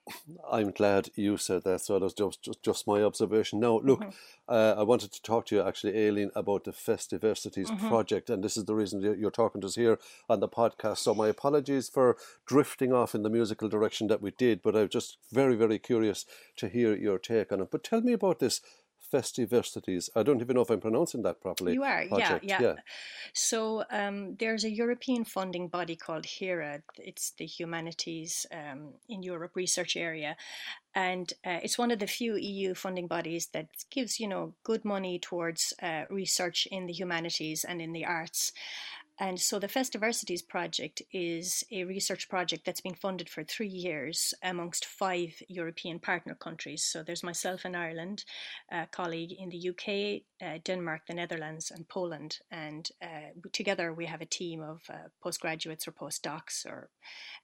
I'm 0.52 0.72
glad 0.72 1.10
you 1.16 1.38
said 1.38 1.64
that. 1.64 1.80
So 1.82 2.00
that's 2.00 2.14
just, 2.14 2.44
just, 2.44 2.64
just 2.64 2.88
my 2.88 3.02
observation. 3.02 3.62
Now, 3.62 3.80
look, 3.82 4.02
mm-hmm. 4.02 4.10
uh, 4.50 4.74
I 4.78 4.84
wanted 4.84 5.14
to 5.14 5.22
talk 5.22 5.46
to 5.46 5.56
you 5.56 5.62
actually, 5.62 5.96
Aileen, 5.96 6.32
about 6.36 6.66
the 6.66 6.74
Festiversities 6.74 7.70
mm-hmm. 7.70 7.88
project. 7.88 8.30
And 8.30 8.44
this 8.44 8.58
is 8.58 8.66
the 8.66 8.76
reason 8.76 9.02
you're 9.02 9.32
talking 9.32 9.62
to 9.62 9.68
us 9.68 9.76
here 9.76 10.00
on 10.28 10.42
the 10.42 10.50
podcast. 10.50 10.98
So 10.98 11.16
my 11.16 11.30
apologies 11.30 11.88
for 11.88 12.18
drifting 12.46 12.92
off 12.92 13.16
in 13.16 13.24
the 13.24 13.30
musical 13.30 13.70
direction 13.70 14.08
that 14.08 14.22
we 14.22 14.32
did, 14.32 14.62
but 14.62 14.76
I'm 14.76 14.90
just 14.90 15.18
very, 15.32 15.56
very 15.56 15.80
curious 15.80 16.26
to 16.58 16.68
hear 16.68 16.94
your 16.94 17.20
take 17.20 17.54
on 17.54 17.62
it. 17.62 17.72
But 17.72 17.86
tell 17.86 18.02
me 18.02 18.12
about 18.12 18.40
this 18.40 18.60
Festiversities. 19.12 20.10
I 20.16 20.24
don't 20.24 20.42
even 20.42 20.56
know 20.56 20.62
if 20.62 20.70
I'm 20.70 20.80
pronouncing 20.80 21.22
that 21.24 21.42
properly. 21.42 21.74
You 21.74 21.84
are, 21.84 22.04
yeah, 22.04 22.40
yeah, 22.42 22.62
yeah, 22.62 22.76
So 23.34 23.84
um, 23.92 24.36
there's 24.38 24.64
a 24.64 24.70
European 24.70 25.24
funding 25.24 25.68
body 25.68 25.96
called 25.96 26.26
HERA. 26.26 26.82
It's 26.98 27.32
the 27.32 27.46
Humanities 27.46 28.46
um, 28.52 28.94
in 29.08 29.24
Europe 29.24 29.52
research 29.56 29.96
area, 29.96 30.36
and 30.94 31.32
uh, 31.46 31.60
it's 31.64 31.78
one 31.78 31.92
of 31.92 32.00
the 32.00 32.08
few 32.08 32.36
EU 32.36 32.74
funding 32.74 33.08
bodies 33.08 33.48
that 33.54 33.68
gives 33.90 34.20
you 34.20 34.28
know 34.28 34.54
good 34.64 34.84
money 34.84 35.20
towards 35.20 35.74
uh, 35.82 36.04
research 36.10 36.68
in 36.72 36.86
the 36.86 36.94
humanities 36.94 37.64
and 37.64 37.82
in 37.82 37.94
the 37.94 38.06
arts. 38.06 38.52
And 39.20 39.40
so 39.40 39.58
the 39.58 39.68
Festiversities 39.68 40.44
project 40.44 41.02
is 41.12 41.64
a 41.72 41.86
research 41.86 42.30
project 42.30 42.66
that's 42.66 42.82
been 42.82 42.94
funded 42.94 43.30
for 43.30 43.44
three 43.44 43.68
years 43.68 44.34
amongst 44.44 44.86
five 44.86 45.42
European 45.48 46.00
partner 46.00 46.36
countries. 46.36 46.84
So 46.84 47.02
there's 47.02 47.24
myself 47.24 47.66
in 47.66 47.76
Ireland, 47.76 48.26
a 48.72 48.86
colleague 48.86 49.32
in 49.32 49.50
the 49.50 49.70
UK, 49.70 50.22
uh, 50.40 50.60
Denmark, 50.64 51.08
the 51.08 51.16
Netherlands, 51.16 51.72
and 51.72 51.88
Poland. 51.88 52.38
And 52.52 52.88
uh, 53.02 53.32
together 53.54 53.92
we 53.92 54.06
have 54.06 54.22
a 54.22 54.26
team 54.26 54.62
of 54.62 54.82
uh, 54.90 55.10
postgraduates 55.24 55.88
or 55.88 55.94
postdocs 55.94 56.66
or 56.66 56.90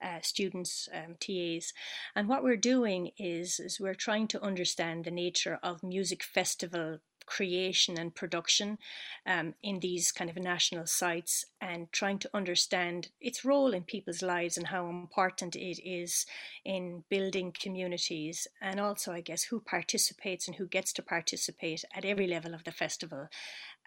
uh, 0.02 0.20
students, 0.22 0.88
um, 0.94 1.16
TAs. 1.20 1.74
And 2.16 2.30
what 2.30 2.44
we're 2.44 2.56
doing 2.56 3.12
is, 3.18 3.60
is 3.60 3.80
we're 3.80 3.96
trying 3.96 4.28
to 4.28 4.44
understand 4.44 5.06
the 5.06 5.12
nature 5.12 5.60
of 5.64 5.82
music 5.82 6.24
festival 6.24 7.00
creation 7.26 7.98
and 7.98 8.14
production 8.14 8.78
um, 9.26 9.54
in 9.64 9.80
these 9.80 10.12
kind 10.12 10.30
of 10.30 10.38
national 10.38 10.86
sites 10.86 11.46
and 11.62 11.92
trying 11.92 12.20
to 12.20 12.30
understand 12.34 13.10
its 13.22 13.46
role 13.46 13.74
in 13.74 13.84
people's 13.84 14.22
lives 14.22 14.58
and 14.58 14.68
how 14.68 14.90
important 14.90 15.56
it 15.56 15.82
is 15.84 16.26
in 16.66 17.04
building 17.10 17.54
communities. 17.60 18.48
And 18.62 18.80
also 18.80 19.12
i 19.12 19.22
guess 19.22 19.44
who 19.44 19.60
participates 19.60 20.48
and 20.48 20.56
who 20.58 20.68
gets 20.68 20.94
to 20.94 21.02
participate 21.02 21.84
at 21.96 22.06
every 22.06 22.28
level 22.28 22.54
of 22.54 22.64
the 22.64 22.72
festival 22.72 23.28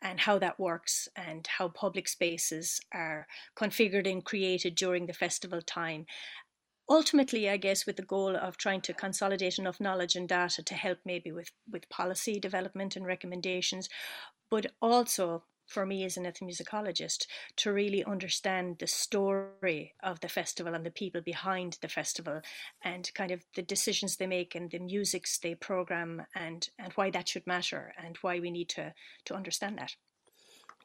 and 0.02 0.20
how 0.20 0.38
that 0.38 0.60
works 0.60 1.08
and 1.16 1.46
how 1.46 1.68
public 1.68 2.06
spaces 2.08 2.80
are 2.92 3.26
configured 3.56 4.10
and 4.10 4.24
created 4.24 4.74
during 4.74 5.06
the 5.06 5.12
festival 5.12 5.60
time 5.62 6.06
ultimately, 6.88 7.48
I 7.48 7.56
guess, 7.56 7.86
with 7.86 7.96
the 7.96 8.02
goal 8.02 8.36
of 8.36 8.56
trying 8.56 8.80
to 8.82 8.94
consolidate 8.94 9.58
enough 9.58 9.80
knowledge 9.80 10.16
and 10.16 10.28
data 10.28 10.62
to 10.62 10.74
help 10.74 10.98
maybe 11.04 11.32
with, 11.32 11.50
with 11.70 11.88
policy 11.88 12.38
development 12.38 12.96
and 12.96 13.06
recommendations, 13.06 13.88
but 14.50 14.66
also 14.80 15.44
for 15.66 15.84
me 15.84 16.04
as 16.04 16.16
an 16.16 16.24
ethnomusicologist 16.24 17.26
to 17.56 17.72
really 17.72 18.04
understand 18.04 18.78
the 18.78 18.86
story 18.86 19.94
of 20.02 20.20
the 20.20 20.28
festival 20.28 20.74
and 20.74 20.86
the 20.86 20.90
people 20.90 21.20
behind 21.20 21.78
the 21.82 21.88
festival 21.88 22.40
and 22.82 23.10
kind 23.14 23.30
of 23.30 23.44
the 23.54 23.62
decisions 23.62 24.16
they 24.16 24.26
make 24.26 24.54
and 24.54 24.70
the 24.70 24.78
musics 24.78 25.38
they 25.38 25.54
program 25.54 26.22
and, 26.34 26.70
and 26.78 26.92
why 26.92 27.10
that 27.10 27.28
should 27.28 27.46
matter 27.46 27.92
and 28.02 28.16
why 28.18 28.38
we 28.38 28.50
need 28.50 28.68
to, 28.68 28.94
to 29.24 29.34
understand 29.34 29.78
that. 29.78 29.96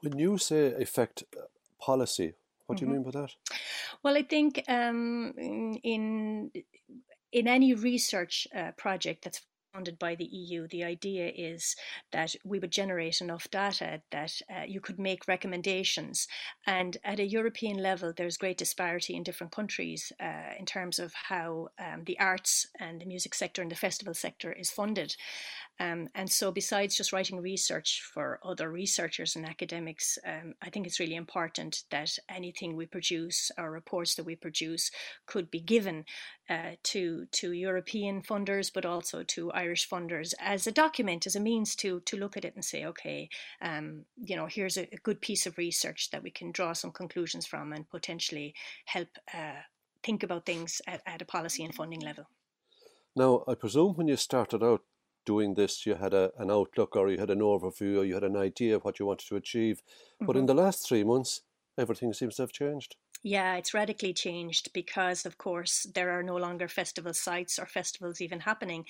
When 0.01 0.17
you 0.17 0.39
say 0.39 0.73
affect 0.73 1.23
uh, 1.37 1.41
policy, 1.79 2.33
what 2.71 2.77
do 2.77 2.85
you 2.85 2.91
mm-hmm. 2.91 3.03
mean 3.03 3.11
by 3.11 3.21
that? 3.21 3.31
Well, 4.03 4.15
I 4.15 4.23
think 4.23 4.63
um, 4.67 5.33
in 5.83 6.51
in 7.31 7.47
any 7.47 7.73
research 7.73 8.47
uh, 8.55 8.71
project 8.77 9.23
that's 9.23 9.41
funded 9.73 9.97
by 9.97 10.15
the 10.15 10.25
EU, 10.25 10.67
the 10.67 10.83
idea 10.83 11.31
is 11.33 11.75
that 12.11 12.35
we 12.43 12.59
would 12.59 12.71
generate 12.71 13.21
enough 13.21 13.49
data 13.49 14.01
that 14.11 14.33
uh, 14.49 14.63
you 14.67 14.81
could 14.81 14.99
make 14.99 15.27
recommendations. 15.27 16.27
And 16.67 16.97
at 17.03 17.19
a 17.19 17.25
European 17.25 17.77
level, 17.77 18.13
there's 18.15 18.37
great 18.37 18.57
disparity 18.57 19.15
in 19.15 19.23
different 19.23 19.53
countries 19.53 20.11
uh, 20.19 20.53
in 20.59 20.65
terms 20.65 20.99
of 20.99 21.13
how 21.29 21.69
um, 21.79 22.03
the 22.05 22.19
arts 22.19 22.67
and 22.79 23.01
the 23.01 23.05
music 23.05 23.33
sector 23.33 23.61
and 23.61 23.71
the 23.71 23.75
festival 23.75 24.13
sector 24.13 24.51
is 24.51 24.69
funded. 24.69 25.15
Um, 25.81 26.09
and 26.13 26.29
so, 26.31 26.51
besides 26.51 26.95
just 26.95 27.11
writing 27.11 27.41
research 27.41 28.03
for 28.13 28.39
other 28.43 28.69
researchers 28.69 29.35
and 29.35 29.49
academics, 29.49 30.19
um, 30.23 30.53
I 30.61 30.69
think 30.69 30.85
it's 30.85 30.99
really 30.99 31.15
important 31.15 31.85
that 31.89 32.19
anything 32.29 32.75
we 32.75 32.85
produce 32.85 33.49
or 33.57 33.71
reports 33.71 34.13
that 34.13 34.25
we 34.25 34.35
produce 34.35 34.91
could 35.25 35.49
be 35.49 35.59
given 35.59 36.05
uh, 36.51 36.73
to 36.83 37.25
to 37.31 37.53
European 37.53 38.21
funders, 38.21 38.71
but 38.71 38.85
also 38.85 39.23
to 39.23 39.51
Irish 39.53 39.89
funders 39.89 40.35
as 40.39 40.67
a 40.67 40.71
document, 40.71 41.25
as 41.25 41.35
a 41.35 41.39
means 41.39 41.75
to 41.77 42.01
to 42.01 42.15
look 42.15 42.37
at 42.37 42.45
it 42.45 42.53
and 42.53 42.63
say, 42.63 42.85
okay, 42.85 43.27
um, 43.59 44.05
you 44.17 44.35
know, 44.35 44.45
here's 44.45 44.77
a, 44.77 44.83
a, 44.93 44.97
good 44.97 45.19
piece 45.19 45.47
of 45.47 45.57
research 45.57 46.11
that 46.11 46.21
we 46.21 46.29
can 46.29 46.51
draw 46.51 46.73
some 46.73 46.91
conclusions 46.91 47.47
from 47.47 47.73
and 47.73 47.89
potentially 47.89 48.53
help 48.85 49.09
uh, 49.33 49.61
think 50.03 50.21
about 50.21 50.45
things 50.45 50.79
at, 50.85 51.01
at 51.07 51.23
a 51.23 51.25
policy 51.25 51.63
and 51.63 51.73
funding 51.73 52.01
level. 52.01 52.25
Now, 53.15 53.43
I 53.47 53.55
presume 53.55 53.95
when 53.95 54.07
you 54.07 54.15
started 54.15 54.61
out 54.63 54.83
doing 55.25 55.53
this, 55.53 55.85
you 55.85 55.95
had 55.95 56.13
a, 56.13 56.31
an 56.37 56.51
outlook 56.51 56.95
or 56.95 57.09
you 57.09 57.17
had 57.17 57.29
an 57.29 57.39
overview 57.39 57.99
or 57.99 58.05
you 58.05 58.13
had 58.13 58.23
an 58.23 58.37
idea 58.37 58.75
of 58.75 58.83
what 58.83 58.99
you 58.99 59.05
wanted 59.05 59.27
to 59.27 59.35
achieve. 59.35 59.81
But 60.19 60.29
mm-hmm. 60.29 60.39
in 60.39 60.45
the 60.45 60.53
last 60.53 60.87
three 60.87 61.03
months, 61.03 61.41
everything 61.77 62.13
seems 62.13 62.35
to 62.35 62.43
have 62.43 62.51
changed. 62.51 62.95
Yeah, 63.23 63.55
it's 63.57 63.75
radically 63.75 64.13
changed 64.13 64.73
because, 64.73 65.27
of 65.27 65.37
course, 65.37 65.85
there 65.93 66.09
are 66.09 66.23
no 66.23 66.37
longer 66.37 66.67
festival 66.67 67.13
sites 67.13 67.59
or 67.59 67.67
festivals 67.67 68.19
even 68.19 68.39
happening, 68.39 68.85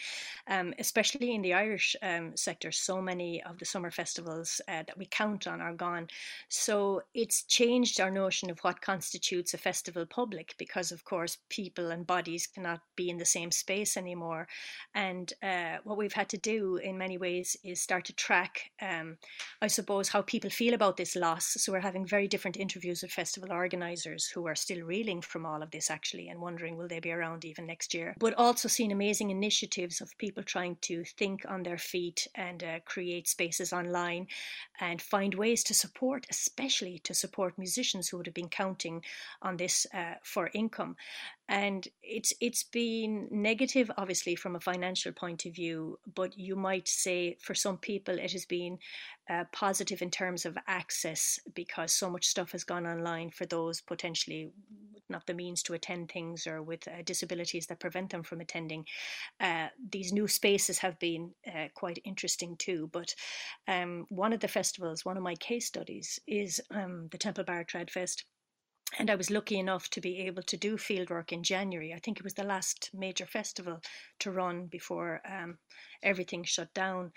um, 0.47 0.73
especially 0.79 1.35
in 1.35 1.41
the 1.41 1.53
Irish 1.53 1.97
um, 2.01 2.37
sector. 2.37 2.71
So 2.71 3.01
many 3.01 3.43
of 3.43 3.57
the 3.57 3.65
summer 3.65 3.91
festivals 3.91 4.61
uh, 4.69 4.83
that 4.87 4.97
we 4.97 5.05
count 5.05 5.47
on 5.47 5.59
are 5.59 5.73
gone. 5.73 6.07
So 6.47 7.01
it's 7.13 7.43
changed 7.43 7.99
our 7.99 8.09
notion 8.09 8.49
of 8.49 8.59
what 8.59 8.79
constitutes 8.79 9.53
a 9.53 9.57
festival 9.57 10.05
public 10.05 10.55
because, 10.57 10.93
of 10.93 11.03
course, 11.03 11.37
people 11.49 11.91
and 11.91 12.07
bodies 12.07 12.47
cannot 12.47 12.79
be 12.95 13.09
in 13.09 13.17
the 13.17 13.25
same 13.25 13.51
space 13.51 13.97
anymore. 13.97 14.47
And 14.93 15.31
uh, 15.43 15.77
what 15.83 15.97
we've 15.97 16.13
had 16.13 16.29
to 16.29 16.37
do 16.37 16.77
in 16.77 16.97
many 16.97 17.17
ways 17.17 17.57
is 17.63 17.81
start 17.81 18.05
to 18.05 18.13
track, 18.13 18.71
um, 18.81 19.17
I 19.61 19.67
suppose, 19.67 20.09
how 20.09 20.21
people 20.21 20.49
feel 20.49 20.73
about 20.73 20.97
this 20.97 21.15
loss. 21.15 21.45
So 21.59 21.71
we're 21.71 21.79
having 21.79 22.05
very 22.05 22.27
different 22.27 22.57
interviews 22.57 23.01
with 23.01 23.11
festival 23.11 23.51
who 24.27 24.47
are 24.47 24.55
still 24.55 24.83
reeling 24.85 25.21
from 25.21 25.45
all 25.45 25.63
of 25.63 25.71
this 25.71 25.89
actually 25.89 26.29
and 26.29 26.39
wondering 26.39 26.77
will 26.77 26.87
they 26.87 26.99
be 26.99 27.11
around 27.11 27.45
even 27.45 27.65
next 27.65 27.93
year. 27.93 28.15
But 28.19 28.33
also 28.35 28.67
seen 28.67 28.91
amazing 28.91 29.29
initiatives 29.29 30.01
of 30.01 30.17
people 30.17 30.43
trying 30.43 30.77
to 30.81 31.03
think 31.03 31.45
on 31.47 31.63
their 31.63 31.77
feet 31.77 32.27
and 32.35 32.63
uh, 32.63 32.79
create 32.85 33.27
spaces 33.27 33.73
online 33.73 34.27
and 34.79 35.01
find 35.01 35.35
ways 35.35 35.63
to 35.65 35.73
support, 35.73 36.25
especially 36.29 36.99
to 36.99 37.13
support 37.13 37.57
musicians 37.57 38.09
who 38.09 38.17
would 38.17 38.25
have 38.25 38.35
been 38.35 38.49
counting 38.49 39.03
on 39.41 39.57
this 39.57 39.85
uh, 39.93 40.15
for 40.23 40.49
income 40.53 40.95
and 41.51 41.89
it's 42.01 42.33
it's 42.39 42.63
been 42.63 43.27
negative 43.29 43.91
obviously 43.97 44.35
from 44.35 44.55
a 44.55 44.59
financial 44.59 45.11
point 45.11 45.45
of 45.45 45.53
view 45.53 45.99
but 46.15 46.35
you 46.37 46.55
might 46.55 46.87
say 46.87 47.37
for 47.41 47.53
some 47.53 47.77
people 47.77 48.17
it 48.17 48.31
has 48.31 48.45
been 48.45 48.79
uh, 49.29 49.43
positive 49.51 50.01
in 50.01 50.09
terms 50.09 50.45
of 50.45 50.57
access 50.67 51.39
because 51.53 51.91
so 51.91 52.09
much 52.09 52.25
stuff 52.25 52.53
has 52.53 52.63
gone 52.63 52.87
online 52.87 53.29
for 53.29 53.45
those 53.45 53.81
potentially 53.81 54.49
not 55.11 55.27
the 55.27 55.33
means 55.33 55.61
to 55.61 55.73
attend 55.73 56.09
things 56.09 56.47
or 56.47 56.63
with 56.63 56.87
uh, 56.87 57.01
disabilities 57.03 57.67
that 57.67 57.81
prevent 57.81 58.09
them 58.09 58.23
from 58.23 58.39
attending. 58.39 58.85
Uh, 59.39 59.67
these 59.91 60.13
new 60.13 60.27
spaces 60.27 60.79
have 60.79 60.97
been 60.99 61.31
uh, 61.47 61.67
quite 61.75 61.99
interesting 62.05 62.55
too. 62.55 62.89
But 62.93 63.13
um, 63.67 64.05
one 64.09 64.33
of 64.33 64.39
the 64.39 64.47
festivals, 64.47 65.03
one 65.03 65.17
of 65.17 65.23
my 65.23 65.35
case 65.35 65.67
studies, 65.67 66.17
is 66.27 66.61
um, 66.71 67.09
the 67.11 67.17
Temple 67.17 67.43
Bar 67.43 67.65
Trad 67.65 67.89
Fest 67.89 68.23
and 68.99 69.09
I 69.09 69.15
was 69.15 69.31
lucky 69.31 69.57
enough 69.57 69.89
to 69.91 70.01
be 70.01 70.19
able 70.19 70.43
to 70.43 70.57
do 70.57 70.77
fieldwork 70.77 71.31
in 71.31 71.43
January. 71.43 71.93
I 71.93 71.99
think 71.99 72.19
it 72.19 72.23
was 72.23 72.33
the 72.33 72.43
last 72.43 72.89
major 72.93 73.25
festival 73.25 73.79
to 74.19 74.31
run 74.31 74.67
before 74.67 75.21
um, 75.25 75.57
everything 76.03 76.43
shut 76.43 76.73
down. 76.73 77.11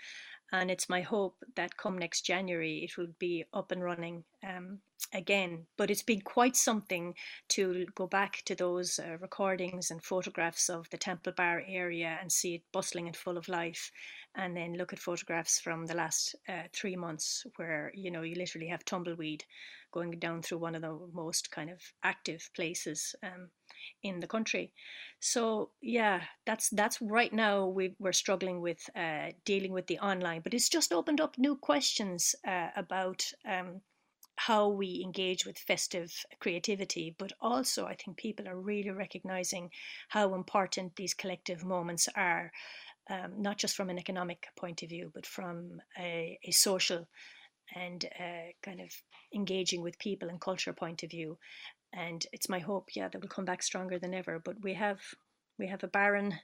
And 0.51 0.71
it's 0.71 0.89
my 0.89 1.01
hope 1.01 1.35
that 1.55 1.75
come 1.75 1.97
next 1.97 2.21
January 2.21 2.83
it 2.83 2.97
will 2.97 3.13
be 3.19 3.45
up 3.53 3.71
and 3.71 3.83
running 3.83 4.23
um, 4.45 4.79
again. 5.13 5.65
But 5.77 5.91
it's 5.91 6.03
been 6.03 6.21
quite 6.21 6.55
something 6.55 7.15
to 7.49 7.85
go 7.95 8.07
back 8.07 8.41
to 8.45 8.55
those 8.55 8.99
uh, 8.99 9.17
recordings 9.19 9.91
and 9.91 10.03
photographs 10.03 10.69
of 10.69 10.89
the 10.89 10.97
Temple 10.97 11.33
Bar 11.35 11.63
area 11.67 12.17
and 12.21 12.31
see 12.31 12.55
it 12.55 12.63
bustling 12.71 13.07
and 13.07 13.15
full 13.15 13.37
of 13.37 13.47
life 13.47 13.91
and 14.37 14.55
then 14.55 14.73
look 14.73 14.91
at 14.93 14.99
photographs 14.99 15.59
from 15.59 15.85
the 15.85 15.93
last 15.93 16.35
uh, 16.49 16.63
three 16.73 16.95
months 16.95 17.45
where 17.55 17.91
you 17.95 18.11
know 18.11 18.21
you 18.21 18.35
literally 18.35 18.67
have 18.67 18.83
tumbleweed 18.85 19.43
going 19.91 20.11
down 20.19 20.41
through 20.41 20.57
one 20.57 20.75
of 20.75 20.81
the 20.81 20.99
most 21.13 21.51
kind 21.51 21.69
of 21.69 21.79
active 22.03 22.49
places 22.53 23.15
um, 23.23 23.49
in 24.03 24.19
the 24.19 24.27
country 24.27 24.71
so 25.19 25.69
yeah 25.81 26.21
that's 26.45 26.69
that's 26.71 27.01
right 27.01 27.33
now 27.33 27.65
we, 27.65 27.95
we're 27.99 28.11
struggling 28.11 28.61
with 28.61 28.89
uh, 28.95 29.27
dealing 29.45 29.71
with 29.71 29.87
the 29.87 29.99
online 29.99 30.41
but 30.41 30.53
it's 30.53 30.69
just 30.69 30.91
opened 30.91 31.21
up 31.21 31.37
new 31.37 31.55
questions 31.55 32.35
uh, 32.47 32.67
about 32.75 33.23
um, 33.49 33.81
how 34.35 34.67
we 34.67 35.01
engage 35.03 35.45
with 35.45 35.57
festive 35.57 36.13
creativity, 36.39 37.15
but 37.17 37.31
also 37.39 37.85
I 37.85 37.95
think 37.95 38.17
people 38.17 38.47
are 38.47 38.59
really 38.59 38.91
recognizing 38.91 39.71
how 40.09 40.33
important 40.33 40.95
these 40.95 41.13
collective 41.13 41.63
moments 41.63 42.09
are 42.15 42.51
um, 43.09 43.41
not 43.41 43.57
just 43.57 43.75
from 43.75 43.89
an 43.89 43.99
economic 43.99 44.47
point 44.55 44.81
of 44.83 44.89
view, 44.89 45.11
but 45.13 45.25
from 45.25 45.81
a, 45.97 46.39
a 46.43 46.51
social 46.51 47.07
and 47.75 48.05
uh, 48.19 48.51
kind 48.63 48.81
of 48.81 48.89
engaging 49.33 49.81
with 49.81 49.99
people 49.99 50.29
and 50.29 50.41
culture 50.41 50.73
point 50.73 51.03
of 51.03 51.11
view. 51.11 51.37
And 51.93 52.25
it's 52.33 52.49
my 52.49 52.59
hope, 52.59 52.89
yeah, 52.95 53.07
that 53.07 53.21
we'll 53.21 53.29
come 53.29 53.45
back 53.45 53.63
stronger 53.63 53.99
than 53.99 54.13
ever. 54.13 54.39
But 54.43 54.61
we 54.61 54.73
have 54.73 54.99
we 55.57 55.67
have 55.67 55.83
a 55.83 55.87
barren 55.87 56.39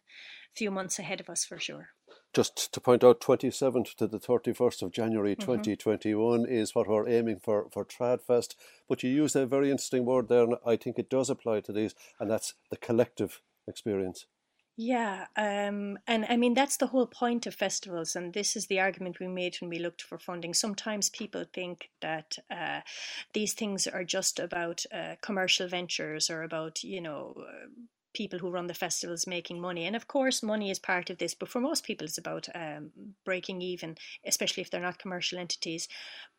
few 0.56 0.71
months 0.71 0.99
ahead 0.99 1.19
of 1.19 1.30
us 1.30 1.43
for 1.43 1.60
sure. 1.60 1.89
Just 2.34 2.72
to 2.72 2.80
point 2.80 3.04
out, 3.04 3.20
27th 3.20 3.96
to 3.96 4.08
the 4.08 4.20
31st 4.20 4.84
of 4.84 4.91
January 4.91 5.36
mm-hmm. 5.36 5.52
2021 5.52 6.46
is 6.46 6.74
what 6.74 6.88
we're 6.88 7.10
aiming 7.10 7.39
for 7.39 7.67
for 7.72 7.84
Tradfest. 7.84 8.56
But 8.88 9.04
you 9.04 9.10
used 9.10 9.36
a 9.36 9.46
very 9.46 9.70
interesting 9.70 10.06
word 10.06 10.30
there, 10.30 10.44
and 10.44 10.56
I 10.65 10.78
think 10.78 10.98
it 10.98 11.10
does 11.10 11.30
apply 11.30 11.62
to 11.62 11.74
these, 11.74 11.94
and 12.20 12.32
that's 12.32 12.54
the 12.70 12.78
collective 12.78 13.41
experience. 13.67 14.28
Yeah, 14.78 15.28
um, 15.36 16.00
and 16.08 16.26
I 16.30 16.38
mean 16.38 16.54
that's 16.54 16.78
the 16.78 16.88
whole 16.88 17.06
point 17.06 17.46
of 17.46 17.54
festivals, 17.54 18.15
and 18.15 18.34
this 18.34 18.56
is 18.56 18.67
the 18.67 18.80
argument 18.80 19.20
we 19.20 19.28
made 19.28 19.58
when 19.60 19.70
we 19.70 19.80
looked 19.80 20.02
for 20.02 20.17
funding. 20.17 20.54
Sometimes 20.54 21.10
people 21.10 21.44
think 21.54 21.89
that 22.02 22.38
uh, 22.50 22.80
these 23.34 23.54
things 23.54 23.86
are 23.86 24.06
just 24.06 24.39
about 24.39 24.86
uh, 24.94 25.15
commercial 25.22 25.67
ventures 25.67 26.30
or 26.30 26.44
about 26.44 26.84
you 26.84 27.02
know 27.02 27.36
uh, 27.38 27.67
people 28.13 28.39
who 28.39 28.50
run 28.50 28.67
the 28.67 28.74
festivals 28.74 29.28
making 29.28 29.60
money. 29.60 29.86
And 29.86 29.95
of 29.95 30.08
course, 30.08 30.43
money 30.43 30.69
is 30.69 30.80
part 30.80 31.10
of 31.10 31.17
this, 31.17 31.34
but 31.34 31.50
for 31.50 31.60
most 31.60 31.84
people, 31.84 32.06
it's 32.06 32.17
about 32.17 32.47
um, 32.54 32.91
breaking 33.26 33.62
even, 33.62 33.97
especially 34.26 34.62
if 34.62 34.69
they're 34.69 34.82
not 34.82 35.00
commercial 35.00 35.39
entities. 35.39 35.88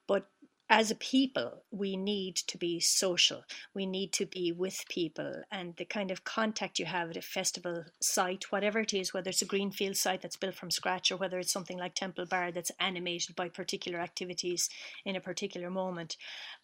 But 0.07 0.27
as 0.73 0.91
a 0.91 0.95
people, 0.95 1.65
we 1.71 1.99
need 1.99 2.35
to 2.35 2.57
be 2.57 2.81
social. 2.81 3.45
We 3.75 3.85
need 3.85 4.11
to 4.15 4.25
be 4.25 4.53
with 4.53 4.87
people. 4.89 5.43
And 5.51 5.77
the 5.77 5.85
kind 5.85 6.11
of 6.11 6.25
contact 6.25 6.79
you 6.79 6.87
have 6.87 7.11
at 7.11 7.19
a 7.19 7.21
festival 7.21 7.85
site, 8.01 8.51
whatever 8.51 8.81
it 8.81 8.95
is, 8.95 9.13
whether 9.13 9.29
it's 9.29 9.43
a 9.43 9.47
greenfield 9.47 9.99
site 9.99 10.23
that's 10.23 10.39
built 10.39 10.55
from 10.55 10.71
scratch 10.71 11.13
or 11.13 11.19
whether 11.19 11.39
it's 11.39 11.53
something 11.53 11.79
like 11.79 11.95
Temple 11.95 12.25
Bar 12.25 12.53
that's 12.53 12.73
animated 12.81 13.37
by 13.37 13.51
particular 13.51 13.99
activities 13.99 14.71
in 15.05 15.15
a 15.15 15.21
particular 15.21 15.69
moment, 15.69 16.17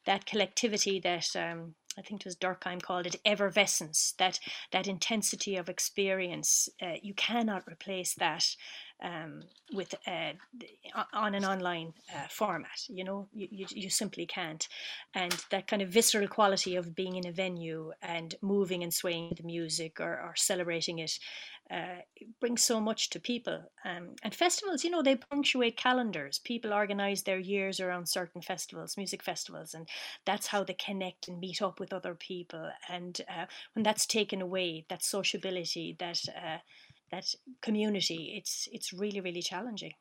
that 0.06 0.24
collectivity 0.24 0.98
that 1.00 1.36
um, 1.36 1.74
I 1.98 2.00
think 2.00 2.22
it 2.22 2.26
was 2.26 2.36
Durkheim 2.36 2.80
called 2.80 3.06
it 3.06 3.16
effervescence, 3.26 4.14
that, 4.18 4.40
that 4.72 4.86
intensity 4.86 5.56
of 5.56 5.68
experience, 5.68 6.70
uh, 6.80 6.94
you 7.02 7.12
cannot 7.12 7.68
replace 7.70 8.14
that 8.14 8.56
um, 9.02 9.42
with 9.72 9.94
uh, 10.06 10.32
on 11.12 11.34
an 11.34 11.44
online 11.44 11.92
uh, 12.14 12.26
format. 12.30 12.78
You 12.88 13.04
know, 13.04 13.28
you, 13.32 13.48
you, 13.50 13.66
you 13.70 13.90
simply 13.90 14.26
can't. 14.26 14.66
And 15.14 15.34
that 15.50 15.66
kind 15.66 15.82
of 15.82 15.90
visceral 15.90 16.28
quality 16.28 16.76
of 16.76 16.94
being 16.94 17.16
in 17.16 17.26
a 17.26 17.32
venue 17.32 17.92
and 18.02 18.34
moving 18.42 18.82
and 18.82 18.92
swaying 18.92 19.34
the 19.36 19.44
music 19.44 20.00
or, 20.00 20.12
or 20.12 20.34
celebrating 20.36 20.98
it 20.98 21.18
uh, 21.70 22.00
brings 22.40 22.62
so 22.62 22.80
much 22.80 23.10
to 23.10 23.20
people. 23.20 23.62
Um, 23.84 24.14
and 24.22 24.34
festivals, 24.34 24.84
you 24.84 24.90
know, 24.90 25.02
they 25.02 25.16
punctuate 25.16 25.76
calendars. 25.76 26.38
People 26.38 26.72
organize 26.72 27.22
their 27.22 27.38
years 27.38 27.78
around 27.78 28.08
certain 28.08 28.40
festivals, 28.40 28.96
music 28.96 29.22
festivals, 29.22 29.74
and 29.74 29.86
that's 30.24 30.46
how 30.46 30.64
they 30.64 30.74
connect 30.74 31.28
and 31.28 31.38
meet 31.38 31.60
up 31.60 31.78
with 31.78 31.92
other 31.92 32.14
people. 32.14 32.70
And 32.88 33.20
uh, 33.28 33.44
when 33.74 33.82
that's 33.82 34.06
taken 34.06 34.40
away, 34.40 34.86
that 34.88 35.04
sociability, 35.04 35.94
that 35.98 36.20
uh, 36.28 36.58
that 37.10 37.34
community, 37.60 38.34
it's 38.36 38.68
it's 38.72 38.92
really 38.92 39.20
really 39.20 39.42
challenging. 39.42 39.92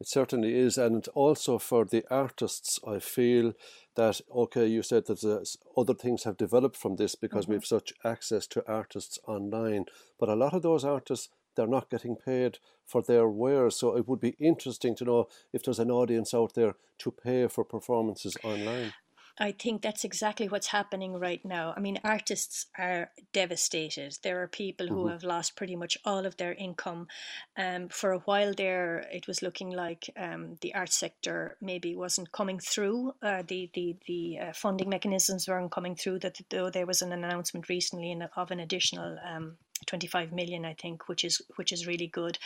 It 0.00 0.08
certainly 0.08 0.58
is, 0.58 0.78
and 0.78 1.06
also 1.14 1.58
for 1.58 1.84
the 1.84 2.04
artists, 2.10 2.80
I 2.86 2.98
feel 2.98 3.52
that 3.94 4.20
okay, 4.34 4.66
you 4.66 4.82
said 4.82 5.06
that 5.06 5.56
other 5.76 5.94
things 5.94 6.24
have 6.24 6.36
developed 6.36 6.76
from 6.76 6.96
this 6.96 7.14
because 7.14 7.44
mm-hmm. 7.44 7.52
we 7.52 7.56
have 7.56 7.66
such 7.66 7.92
access 8.04 8.46
to 8.48 8.64
artists 8.66 9.18
online, 9.26 9.86
but 10.18 10.28
a 10.28 10.34
lot 10.34 10.54
of 10.54 10.62
those 10.62 10.84
artists 10.84 11.28
they're 11.54 11.66
not 11.66 11.90
getting 11.90 12.16
paid 12.16 12.58
for 12.86 13.02
their 13.02 13.28
wares. 13.28 13.76
So 13.76 13.96
it 13.96 14.08
would 14.08 14.20
be 14.20 14.36
interesting 14.38 14.94
to 14.96 15.04
know 15.04 15.28
if 15.52 15.62
there's 15.62 15.78
an 15.78 15.90
audience 15.90 16.34
out 16.34 16.54
there 16.54 16.74
to 16.98 17.10
pay 17.10 17.46
for 17.48 17.64
performances 17.64 18.36
online. 18.42 18.92
I 19.38 19.52
think 19.52 19.82
that's 19.82 20.04
exactly 20.04 20.48
what's 20.48 20.68
happening 20.68 21.18
right 21.18 21.44
now. 21.44 21.72
I 21.76 21.80
mean, 21.80 21.98
artists 22.04 22.66
are 22.78 23.10
devastated. 23.32 24.18
There 24.22 24.42
are 24.42 24.48
people 24.48 24.86
who 24.86 25.04
mm-hmm. 25.04 25.12
have 25.12 25.24
lost 25.24 25.56
pretty 25.56 25.74
much 25.74 25.96
all 26.04 26.26
of 26.26 26.36
their 26.36 26.52
income. 26.52 27.08
Um, 27.56 27.88
for 27.88 28.12
a 28.12 28.18
while 28.20 28.52
there, 28.54 29.06
it 29.12 29.26
was 29.26 29.42
looking 29.42 29.70
like 29.70 30.10
um, 30.16 30.58
the 30.60 30.74
art 30.74 30.92
sector 30.92 31.56
maybe 31.60 31.96
wasn't 31.96 32.32
coming 32.32 32.58
through. 32.58 33.14
Uh, 33.22 33.42
the 33.46 33.70
the 33.74 33.96
the 34.06 34.38
uh, 34.38 34.52
funding 34.52 34.88
mechanisms 34.88 35.48
weren't 35.48 35.72
coming 35.72 35.96
through. 35.96 36.18
That 36.20 36.40
though 36.50 36.70
there 36.70 36.86
was 36.86 37.02
an 37.02 37.12
announcement 37.12 37.68
recently 37.68 38.16
of 38.36 38.50
an 38.50 38.60
additional 38.60 39.18
um, 39.24 39.56
25 39.86 40.32
million 40.32 40.64
i 40.64 40.74
think 40.74 41.08
which 41.08 41.24
is 41.24 41.42
which 41.56 41.72
is 41.72 41.86
really 41.86 42.06
good. 42.06 42.38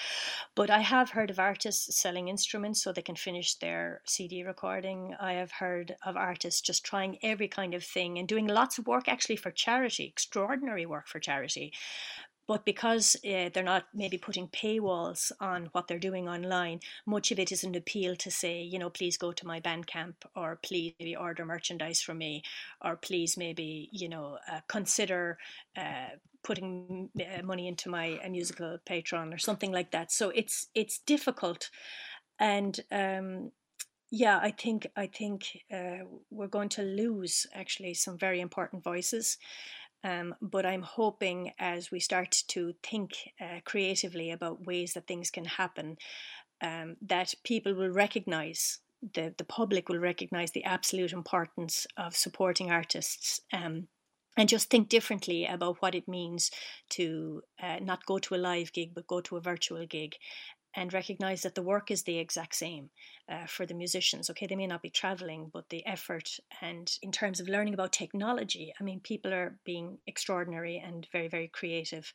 But 0.54 0.70
i 0.70 0.80
have 0.80 1.10
heard 1.10 1.30
of 1.30 1.38
artists 1.38 2.00
selling 2.00 2.28
instruments 2.28 2.82
so 2.82 2.92
they 2.92 3.02
can 3.02 3.16
finish 3.16 3.54
their 3.54 4.00
cd 4.04 4.42
recording. 4.44 5.14
I 5.20 5.32
have 5.34 5.52
heard 5.52 5.96
of 6.04 6.16
artists 6.16 6.60
just 6.60 6.84
trying 6.84 7.18
every 7.22 7.48
kind 7.48 7.74
of 7.74 7.84
thing 7.84 8.18
and 8.18 8.28
doing 8.28 8.46
lots 8.46 8.78
of 8.78 8.86
work 8.86 9.08
actually 9.08 9.36
for 9.36 9.50
charity 9.50 10.04
extraordinary 10.04 10.86
work 10.86 11.08
for 11.08 11.20
charity 11.20 11.72
but 12.46 12.64
because 12.64 13.16
uh, 13.24 13.50
they're 13.52 13.62
not 13.62 13.86
maybe 13.94 14.18
putting 14.18 14.48
paywalls 14.48 15.32
on 15.40 15.68
what 15.72 15.88
they're 15.88 15.98
doing 15.98 16.28
online, 16.28 16.80
much 17.04 17.30
of 17.32 17.38
it 17.38 17.50
is 17.50 17.64
an 17.64 17.74
appeal 17.74 18.14
to 18.16 18.30
say, 18.30 18.62
you 18.62 18.78
know, 18.78 18.90
please 18.90 19.16
go 19.16 19.32
to 19.32 19.46
my 19.46 19.60
Bandcamp 19.60 20.14
or 20.34 20.58
please 20.62 20.94
maybe 20.98 21.16
order 21.16 21.44
merchandise 21.44 22.00
from 22.00 22.18
me 22.18 22.42
or 22.84 22.96
please 22.96 23.36
maybe, 23.36 23.88
you 23.92 24.08
know, 24.08 24.38
uh, 24.50 24.60
consider 24.68 25.38
uh, 25.76 26.10
putting 26.44 27.10
uh, 27.20 27.42
money 27.42 27.66
into 27.66 27.88
my 27.88 28.20
musical 28.30 28.78
patron 28.86 29.34
or 29.34 29.38
something 29.38 29.72
like 29.72 29.90
that. 29.90 30.12
So 30.12 30.30
it's 30.30 30.68
it's 30.74 30.98
difficult, 30.98 31.70
and 32.38 32.78
um, 32.92 33.50
yeah, 34.10 34.38
I 34.40 34.52
think 34.52 34.86
I 34.96 35.08
think 35.08 35.46
uh, 35.72 36.04
we're 36.30 36.46
going 36.46 36.68
to 36.70 36.82
lose 36.82 37.46
actually 37.52 37.94
some 37.94 38.16
very 38.16 38.40
important 38.40 38.84
voices. 38.84 39.38
Um, 40.06 40.36
but 40.40 40.64
I'm 40.64 40.82
hoping 40.82 41.52
as 41.58 41.90
we 41.90 41.98
start 41.98 42.44
to 42.48 42.74
think 42.82 43.10
uh, 43.40 43.60
creatively 43.64 44.30
about 44.30 44.64
ways 44.64 44.92
that 44.92 45.08
things 45.08 45.32
can 45.32 45.44
happen, 45.44 45.96
um, 46.62 46.96
that 47.02 47.34
people 47.42 47.74
will 47.74 47.90
recognize, 47.90 48.78
the, 49.14 49.34
the 49.36 49.44
public 49.44 49.88
will 49.88 49.98
recognize 49.98 50.52
the 50.52 50.62
absolute 50.62 51.12
importance 51.12 51.88
of 51.96 52.14
supporting 52.14 52.70
artists. 52.70 53.40
Um, 53.52 53.88
and 54.36 54.48
just 54.48 54.70
think 54.70 54.88
differently 54.88 55.46
about 55.46 55.80
what 55.80 55.94
it 55.94 56.06
means 56.06 56.50
to 56.90 57.42
uh, 57.60 57.78
not 57.80 58.06
go 58.06 58.18
to 58.18 58.34
a 58.34 58.36
live 58.36 58.70
gig 58.72 58.94
but 58.94 59.06
go 59.06 59.22
to 59.22 59.36
a 59.38 59.40
virtual 59.40 59.86
gig 59.86 60.16
and 60.76 60.92
recognize 60.92 61.42
that 61.42 61.54
the 61.54 61.62
work 61.62 61.90
is 61.90 62.02
the 62.02 62.18
exact 62.18 62.54
same 62.54 62.90
uh, 63.28 63.46
for 63.46 63.66
the 63.66 63.74
musicians. 63.74 64.30
Okay, 64.30 64.46
they 64.46 64.54
may 64.54 64.66
not 64.66 64.82
be 64.82 64.90
traveling, 64.90 65.50
but 65.52 65.70
the 65.70 65.84
effort 65.86 66.38
and 66.60 66.98
in 67.02 67.10
terms 67.10 67.40
of 67.40 67.48
learning 67.48 67.74
about 67.74 67.92
technology, 67.92 68.72
I 68.78 68.84
mean, 68.84 69.00
people 69.00 69.32
are 69.32 69.58
being 69.64 69.98
extraordinary 70.06 70.76
and 70.78 71.08
very, 71.10 71.28
very 71.28 71.48
creative. 71.48 72.12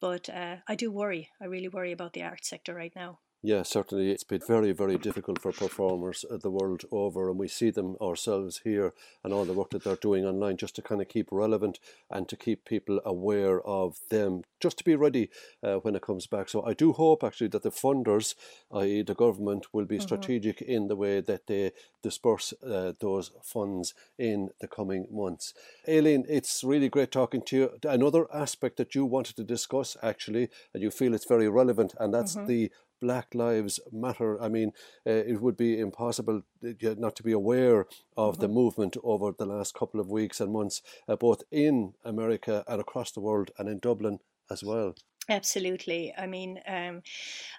But 0.00 0.28
uh, 0.28 0.56
I 0.68 0.74
do 0.74 0.90
worry. 0.90 1.30
I 1.40 1.46
really 1.46 1.68
worry 1.68 1.92
about 1.92 2.12
the 2.12 2.22
art 2.22 2.44
sector 2.44 2.74
right 2.74 2.92
now. 2.94 3.20
Yeah, 3.44 3.64
certainly 3.64 4.12
it's 4.12 4.22
been 4.22 4.40
very, 4.46 4.70
very 4.70 4.96
difficult 4.96 5.40
for 5.40 5.50
performers 5.50 6.24
the 6.30 6.50
world 6.50 6.84
over, 6.92 7.28
and 7.28 7.40
we 7.40 7.48
see 7.48 7.70
them 7.70 7.96
ourselves 8.00 8.60
here 8.62 8.94
and 9.24 9.32
all 9.32 9.44
the 9.44 9.52
work 9.52 9.70
that 9.70 9.82
they're 9.82 9.96
doing 9.96 10.24
online 10.24 10.56
just 10.56 10.76
to 10.76 10.82
kind 10.82 11.02
of 11.02 11.08
keep 11.08 11.26
relevant 11.32 11.80
and 12.08 12.28
to 12.28 12.36
keep 12.36 12.64
people 12.64 13.00
aware 13.04 13.60
of 13.62 13.98
them, 14.10 14.42
just 14.60 14.78
to 14.78 14.84
be 14.84 14.94
ready 14.94 15.28
uh, 15.60 15.74
when 15.76 15.96
it 15.96 16.02
comes 16.02 16.28
back. 16.28 16.48
So 16.48 16.64
I 16.64 16.72
do 16.72 16.92
hope 16.92 17.24
actually 17.24 17.48
that 17.48 17.64
the 17.64 17.72
funders, 17.72 18.36
i.e., 18.70 19.02
the 19.02 19.14
government, 19.14 19.66
will 19.72 19.86
be 19.86 19.96
mm-hmm. 19.96 20.02
strategic 20.02 20.62
in 20.62 20.86
the 20.86 20.94
way 20.94 21.20
that 21.20 21.48
they 21.48 21.72
disperse 22.00 22.54
uh, 22.64 22.92
those 23.00 23.32
funds 23.42 23.92
in 24.20 24.50
the 24.60 24.68
coming 24.68 25.08
months. 25.10 25.52
Aileen, 25.88 26.24
it's 26.28 26.62
really 26.62 26.88
great 26.88 27.10
talking 27.10 27.42
to 27.46 27.56
you. 27.56 27.70
Another 27.82 28.32
aspect 28.32 28.76
that 28.76 28.94
you 28.94 29.04
wanted 29.04 29.34
to 29.34 29.42
discuss 29.42 29.96
actually, 30.00 30.48
and 30.72 30.80
you 30.80 30.92
feel 30.92 31.12
it's 31.12 31.26
very 31.26 31.48
relevant, 31.48 31.92
and 31.98 32.14
that's 32.14 32.36
mm-hmm. 32.36 32.46
the 32.46 32.72
Black 33.02 33.34
Lives 33.34 33.80
Matter. 33.90 34.40
I 34.40 34.48
mean, 34.48 34.70
uh, 35.04 35.10
it 35.10 35.42
would 35.42 35.56
be 35.56 35.78
impossible 35.78 36.42
uh, 36.64 36.94
not 36.96 37.16
to 37.16 37.24
be 37.24 37.32
aware 37.32 37.86
of 38.16 38.34
mm-hmm. 38.34 38.42
the 38.42 38.48
movement 38.48 38.96
over 39.02 39.32
the 39.36 39.44
last 39.44 39.74
couple 39.74 40.00
of 40.00 40.08
weeks 40.08 40.40
and 40.40 40.52
months, 40.52 40.80
uh, 41.08 41.16
both 41.16 41.42
in 41.50 41.94
America 42.04 42.64
and 42.68 42.80
across 42.80 43.10
the 43.10 43.20
world, 43.20 43.50
and 43.58 43.68
in 43.68 43.80
Dublin 43.80 44.20
as 44.50 44.62
well. 44.62 44.94
Absolutely. 45.32 46.12
I 46.16 46.26
mean, 46.26 46.60
um, 46.68 47.00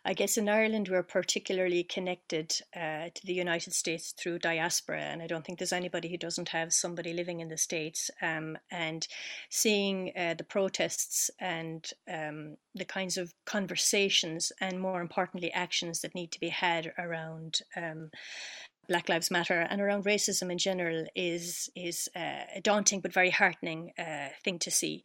I 0.05 0.13
guess 0.13 0.37
in 0.37 0.47
Ireland 0.47 0.89
we're 0.89 1.01
particularly 1.01 1.83
connected 1.83 2.55
uh, 2.75 3.09
to 3.15 3.25
the 3.25 3.33
United 3.33 3.73
States 3.73 4.13
through 4.15 4.39
diaspora, 4.39 5.01
and 5.01 5.23
I 5.23 5.27
don't 5.27 5.43
think 5.43 5.57
there's 5.57 5.73
anybody 5.73 6.07
who 6.07 6.17
doesn't 6.17 6.49
have 6.49 6.71
somebody 6.71 7.13
living 7.13 7.39
in 7.39 7.49
the 7.49 7.57
States. 7.57 8.11
Um, 8.21 8.59
and 8.69 9.07
seeing 9.49 10.11
uh, 10.15 10.35
the 10.37 10.43
protests 10.43 11.31
and 11.39 11.89
um, 12.07 12.57
the 12.75 12.85
kinds 12.85 13.17
of 13.17 13.33
conversations, 13.45 14.51
and 14.61 14.79
more 14.79 15.01
importantly, 15.01 15.51
actions 15.51 16.01
that 16.01 16.13
need 16.13 16.31
to 16.33 16.39
be 16.39 16.49
had 16.49 16.93
around. 16.99 17.61
Um, 17.75 18.11
Black 18.89 19.07
Lives 19.07 19.31
Matter 19.31 19.61
and 19.61 19.79
around 19.79 20.03
racism 20.03 20.51
in 20.51 20.57
general 20.57 21.05
is 21.15 21.69
is 21.73 22.09
uh, 22.17 22.43
a 22.53 22.61
daunting 22.61 22.99
but 22.99 23.13
very 23.13 23.29
heartening 23.29 23.93
uh, 23.97 24.27
thing 24.43 24.59
to 24.59 24.69
see 24.69 25.03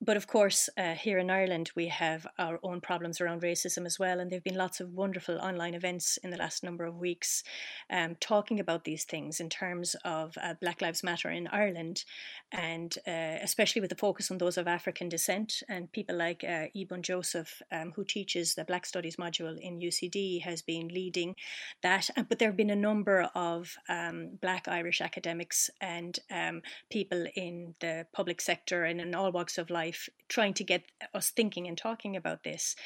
but 0.00 0.16
of 0.16 0.28
course, 0.28 0.68
uh, 0.76 0.94
here 0.94 1.18
in 1.18 1.28
Ireland, 1.28 1.72
we 1.74 1.88
have 1.88 2.24
our 2.38 2.60
own 2.62 2.80
problems 2.80 3.20
around 3.20 3.42
racism 3.42 3.84
as 3.84 3.98
well. 3.98 4.20
And 4.20 4.30
there 4.30 4.36
have 4.36 4.44
been 4.44 4.54
lots 4.54 4.78
of 4.78 4.94
wonderful 4.94 5.38
online 5.38 5.74
events 5.74 6.18
in 6.18 6.30
the 6.30 6.36
last 6.36 6.62
number 6.62 6.84
of 6.84 6.96
weeks 6.96 7.42
um, 7.90 8.14
talking 8.20 8.60
about 8.60 8.84
these 8.84 9.02
things 9.02 9.40
in 9.40 9.48
terms 9.48 9.96
of 10.04 10.38
uh, 10.40 10.54
Black 10.60 10.80
Lives 10.80 11.02
Matter 11.02 11.30
in 11.30 11.48
Ireland, 11.48 12.04
and 12.52 12.96
uh, 13.08 13.42
especially 13.42 13.80
with 13.80 13.90
the 13.90 13.96
focus 13.96 14.30
on 14.30 14.38
those 14.38 14.56
of 14.56 14.68
African 14.68 15.08
descent. 15.08 15.64
And 15.68 15.90
people 15.90 16.16
like 16.16 16.44
uh, 16.44 16.68
Ebun 16.76 17.02
Joseph, 17.02 17.60
um, 17.72 17.92
who 17.96 18.04
teaches 18.04 18.54
the 18.54 18.64
Black 18.64 18.86
Studies 18.86 19.16
module 19.16 19.58
in 19.58 19.80
UCD, 19.80 20.42
has 20.42 20.62
been 20.62 20.88
leading 20.88 21.34
that. 21.82 22.08
But 22.28 22.38
there 22.38 22.48
have 22.48 22.56
been 22.56 22.70
a 22.70 22.76
number 22.76 23.28
of 23.34 23.74
um, 23.88 24.38
Black 24.40 24.68
Irish 24.68 25.00
academics 25.00 25.70
and 25.80 26.16
um, 26.30 26.62
people 26.88 27.26
in 27.34 27.74
the 27.80 28.06
public 28.12 28.40
sector 28.40 28.84
and 28.84 29.00
in 29.00 29.14
all 29.16 29.32
walks 29.32 29.58
of 29.58 29.70
life 29.70 29.87
life, 29.88 30.08
trying 30.28 30.54
to 30.54 30.64
get 30.64 30.82
us 31.14 31.30
thinking 31.30 31.66
and 31.66 31.78
talking 31.78 32.16
about 32.16 32.42
this. 32.42 32.76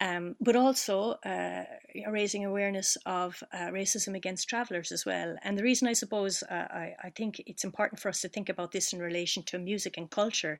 Um, 0.00 0.34
but 0.40 0.56
also 0.56 1.12
uh, 1.24 1.64
raising 2.10 2.44
awareness 2.44 2.96
of 3.06 3.40
uh, 3.52 3.68
racism 3.70 4.16
against 4.16 4.48
travellers 4.48 4.90
as 4.90 5.06
well. 5.06 5.36
And 5.44 5.56
the 5.56 5.62
reason 5.62 5.86
I 5.86 5.92
suppose 5.92 6.42
uh, 6.42 6.66
I, 6.70 6.94
I, 7.04 7.10
think 7.10 7.40
it's 7.46 7.62
important 7.62 8.00
for 8.00 8.08
us 8.08 8.20
to 8.22 8.28
think 8.28 8.48
about 8.48 8.72
this 8.72 8.92
in 8.92 8.98
relation 8.98 9.44
to 9.44 9.60
music 9.60 9.96
and 9.96 10.10
culture 10.10 10.58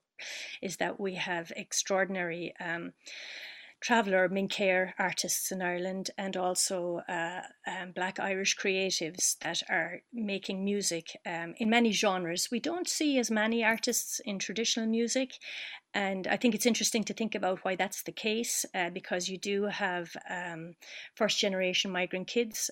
is 0.60 0.76
that 0.76 1.00
we 1.00 1.16
have 1.16 1.52
extraordinary. 1.56 2.54
Um, 2.60 2.92
traveller 3.82 4.28
Minceir 4.28 4.92
artists 4.98 5.50
in 5.50 5.60
Ireland 5.60 6.10
and 6.16 6.36
also 6.36 7.00
uh, 7.08 7.42
um, 7.66 7.92
Black 7.92 8.20
Irish 8.20 8.56
creatives 8.56 9.36
that 9.40 9.62
are 9.68 10.02
making 10.12 10.64
music 10.64 11.18
um, 11.26 11.54
in 11.58 11.68
many 11.68 11.90
genres. 11.90 12.48
We 12.50 12.60
don't 12.60 12.88
see 12.88 13.18
as 13.18 13.30
many 13.30 13.64
artists 13.64 14.20
in 14.20 14.38
traditional 14.38 14.86
music, 14.86 15.32
and 15.94 16.26
I 16.26 16.36
think 16.36 16.54
it's 16.54 16.66
interesting 16.66 17.04
to 17.04 17.14
think 17.14 17.34
about 17.34 17.64
why 17.64 17.76
that's 17.76 18.04
the 18.04 18.12
case 18.12 18.64
uh, 18.74 18.90
because 18.90 19.28
you 19.28 19.36
do 19.36 19.64
have 19.64 20.10
um, 20.30 20.74
first 21.16 21.38
generation 21.38 21.90
migrant 21.90 22.28
kids. 22.28 22.70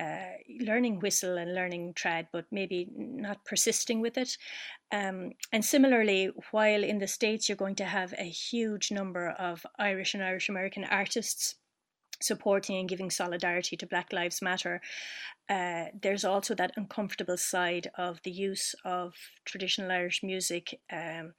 Uh, 0.00 0.32
learning 0.64 0.98
whistle 1.00 1.36
and 1.36 1.54
learning 1.54 1.92
trad, 1.92 2.26
but 2.32 2.46
maybe 2.50 2.88
not 2.96 3.44
persisting 3.44 4.00
with 4.00 4.16
it. 4.16 4.38
Um, 4.92 5.32
and 5.52 5.62
similarly, 5.62 6.30
while 6.52 6.82
in 6.82 6.98
the 6.98 7.06
States 7.06 7.48
you're 7.48 7.64
going 7.64 7.74
to 7.76 7.84
have 7.84 8.14
a 8.16 8.24
huge 8.24 8.90
number 8.90 9.28
of 9.28 9.66
Irish 9.78 10.14
and 10.14 10.22
Irish 10.22 10.48
American 10.48 10.84
artists 10.84 11.56
supporting 12.22 12.78
and 12.78 12.88
giving 12.88 13.10
solidarity 13.10 13.76
to 13.76 13.86
Black 13.86 14.10
Lives 14.12 14.40
Matter, 14.40 14.80
uh, 15.50 15.86
there's 16.00 16.24
also 16.24 16.54
that 16.54 16.72
uncomfortable 16.76 17.36
side 17.36 17.90
of 17.98 18.20
the 18.24 18.30
use 18.30 18.74
of 18.84 19.12
traditional 19.44 19.90
Irish 19.90 20.22
music. 20.22 20.80
Um, 20.90 21.34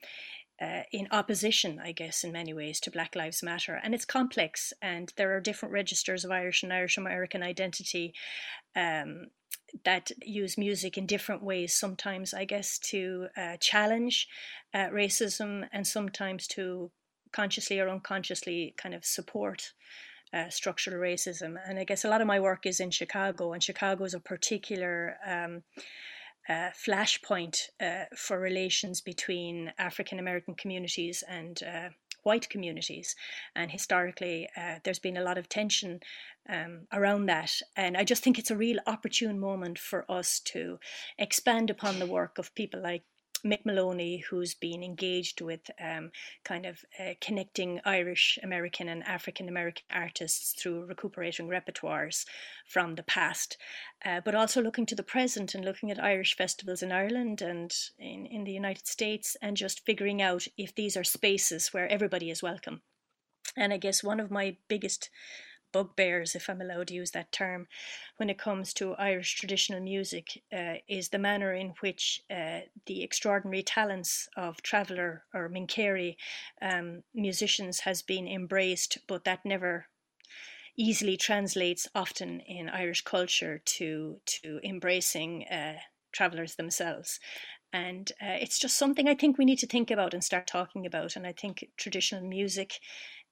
uh, 0.62 0.84
in 0.91 1.08
opposition, 1.12 1.80
I 1.84 1.91
guess, 1.91 2.24
in 2.24 2.32
many 2.32 2.54
ways 2.54 2.80
to 2.82 2.91
Black 2.91 3.15
Lives 3.15 3.41
Matter. 3.41 3.80
And 3.84 3.95
it's 3.95 4.06
complex, 4.06 4.74
and 4.82 5.12
there 5.17 5.36
are 5.36 5.41
different 5.41 5.74
registers 5.74 6.24
of 6.24 6.32
Irish 6.32 6.62
and 6.62 6.71
Irish 6.71 6.97
American 6.97 7.41
identity 7.41 8.13
um, 8.76 9.28
that 9.84 10.12
use 10.21 10.58
music 10.58 10.97
in 10.97 11.08
different 11.08 11.41
ways, 11.41 11.74
sometimes, 11.74 12.34
I 12.34 12.45
guess, 12.45 12.78
to 12.80 13.28
uh, 13.36 13.58
challenge 13.60 14.28
uh, 14.74 14.89
racism 14.89 15.67
and 15.71 15.88
sometimes 15.88 16.45
to 16.47 16.91
consciously 17.32 17.80
or 17.80 17.89
unconsciously 17.89 18.76
kind 18.78 18.93
of 18.93 19.04
support. 19.04 19.74
Uh, 20.34 20.50
structural 20.50 20.97
racism. 20.97 21.58
And 21.67 21.78
I 21.78 21.84
guess 21.84 22.06
a 22.06 22.08
lot 22.08 22.21
of 22.21 22.28
my 22.28 22.39
work 22.39 22.65
is 22.65 22.80
in 22.80 22.89
Chicago, 22.89 23.52
and 23.52 23.62
Chicago 23.62 24.06
is 24.06 24.13
a 24.13 24.19
particular 24.21 25.17
um, 25.28 25.63
uh, 26.49 26.69
flashpoint 26.71 27.69
uh, 27.80 28.06
for 28.17 28.39
relations 28.39 29.01
between 29.01 29.73
African 29.77 30.19
American 30.19 30.56
communities 30.56 31.23
and 31.27 31.62
uh, 31.63 31.89
white 32.23 32.49
communities. 32.49 33.15
And 33.56 33.71
historically, 33.71 34.47
uh, 34.56 34.75
there's 34.84 34.99
been 34.99 35.17
a 35.17 35.23
lot 35.23 35.38
of 35.38 35.49
tension 35.49 35.99
um, 36.49 36.88
around 36.91 37.27
that. 37.27 37.51
And 37.75 37.97
I 37.97 38.04
just 38.04 38.23
think 38.23 38.38
it's 38.38 38.51
a 38.51 38.58
real 38.58 38.80
opportune 38.88 39.39
moment 39.39 39.80
for 39.80 40.06
us 40.10 40.39
to 40.45 40.80
expand 41.17 41.69
upon 41.69 41.99
the 41.99 42.06
work 42.06 42.38
of 42.38 42.56
people 42.56 42.82
like 42.82 43.04
Mick 43.43 43.65
Moloney, 43.65 44.17
who's 44.30 44.54
been 44.54 44.84
engaged 44.84 45.41
with 45.41 45.71
um, 45.80 46.12
kind 46.43 46.65
of 46.65 46.84
uh, 46.99 47.13
connecting 47.19 47.82
Irish 47.86 48.38
American 48.43 48.88
and 48.88 49.04
African 49.04 49.49
American 49.49 49.84
artists 49.91 50.54
through 50.54 50.86
recuperating 50.86 51.47
repertoires 51.47 52.25
from 52.65 52.95
the 52.95 53.04
past, 53.04 53.58
uh, 54.06 54.21
but 54.23 54.36
also 54.36 54.62
looking 54.62 54.86
to 54.86 54.95
the 54.95 55.04
present 55.04 55.56
and 55.56 55.65
looking 55.65 55.91
at 55.91 56.04
Irish 56.04 56.36
festivals 56.36 56.84
in 56.84 56.91
Ireland 56.91 57.41
and 57.41 57.73
in, 57.97 58.25
in 58.25 58.43
the 58.43 58.51
United 58.51 58.88
States 58.88 59.36
and 59.41 59.58
just 59.58 59.86
figuring 59.86 60.21
out 60.21 60.47
if 60.58 60.73
these 60.75 60.95
are 60.95 61.04
spaces 61.04 61.73
where 61.73 61.88
everybody 61.88 62.30
is 62.30 62.43
welcome. 62.43 62.82
And 63.58 63.73
I 63.73 63.77
guess 63.77 64.04
one 64.04 64.19
of 64.19 64.32
my 64.32 64.58
biggest 64.67 65.10
bugbears, 65.72 66.36
if 66.36 66.50
I'm 66.50 66.62
allowed 66.62 66.88
to 66.88 66.94
use 66.94 67.12
that 67.12 67.32
term, 67.32 67.68
when 68.18 68.30
it 68.30 68.38
comes 68.38 68.74
to 68.76 68.96
Irish 68.96 69.36
traditional 69.36 69.82
music 69.82 70.44
uh, 70.52 70.76
is 70.88 71.10
the 71.10 71.20
manner 71.20 71.54
in 71.54 71.74
which 71.80 72.22
uh, 72.30 72.62
the 72.86 73.04
extraordinary 73.04 73.64
talents 73.64 74.30
of 74.36 74.62
Traveller 74.62 75.24
or 75.34 75.50
Mincéirí 75.50 76.16
um, 76.62 77.04
musicians 77.14 77.82
has 77.82 78.02
been 78.02 78.28
embraced, 78.28 78.98
but 79.08 79.24
that 79.24 79.46
never 79.46 79.88
easily 80.78 81.18
translates 81.18 81.88
often 81.94 82.40
in 82.42 82.70
Irish 82.70 83.02
culture 83.02 83.62
to 83.66 84.20
to 84.26 84.60
embracing 84.64 85.46
uh, 85.48 85.78
travelers 86.12 86.56
themselves. 86.56 87.20
And 87.74 88.12
uh, 88.22 88.38
it's 88.42 88.60
just 88.60 88.78
something 88.78 89.08
I 89.08 89.16
think 89.16 89.38
we 89.38 89.46
need 89.46 89.60
to 89.60 89.68
think 89.68 89.92
about 89.92 90.14
and 90.14 90.24
start 90.24 90.48
talking 90.48 90.86
about. 90.86 91.16
And 91.16 91.26
I 91.26 91.32
think 91.32 91.70
traditional 91.78 92.28
music 92.28 92.80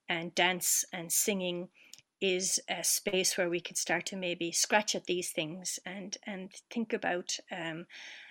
and 0.08 0.34
dance 0.34 0.86
and 0.94 1.12
singing 1.12 1.70
is 2.22 2.60
a 2.70 2.84
space 2.84 3.38
where 3.38 3.50
we 3.50 3.62
could 3.62 3.78
start 3.78 4.06
to 4.08 4.16
maybe 4.16 4.52
scratch 4.52 4.96
at 4.96 5.06
these 5.06 5.30
things 5.32 5.80
and 5.86 6.18
and 6.26 6.52
think 6.70 6.94
about 6.94 7.38
um, 7.52 7.86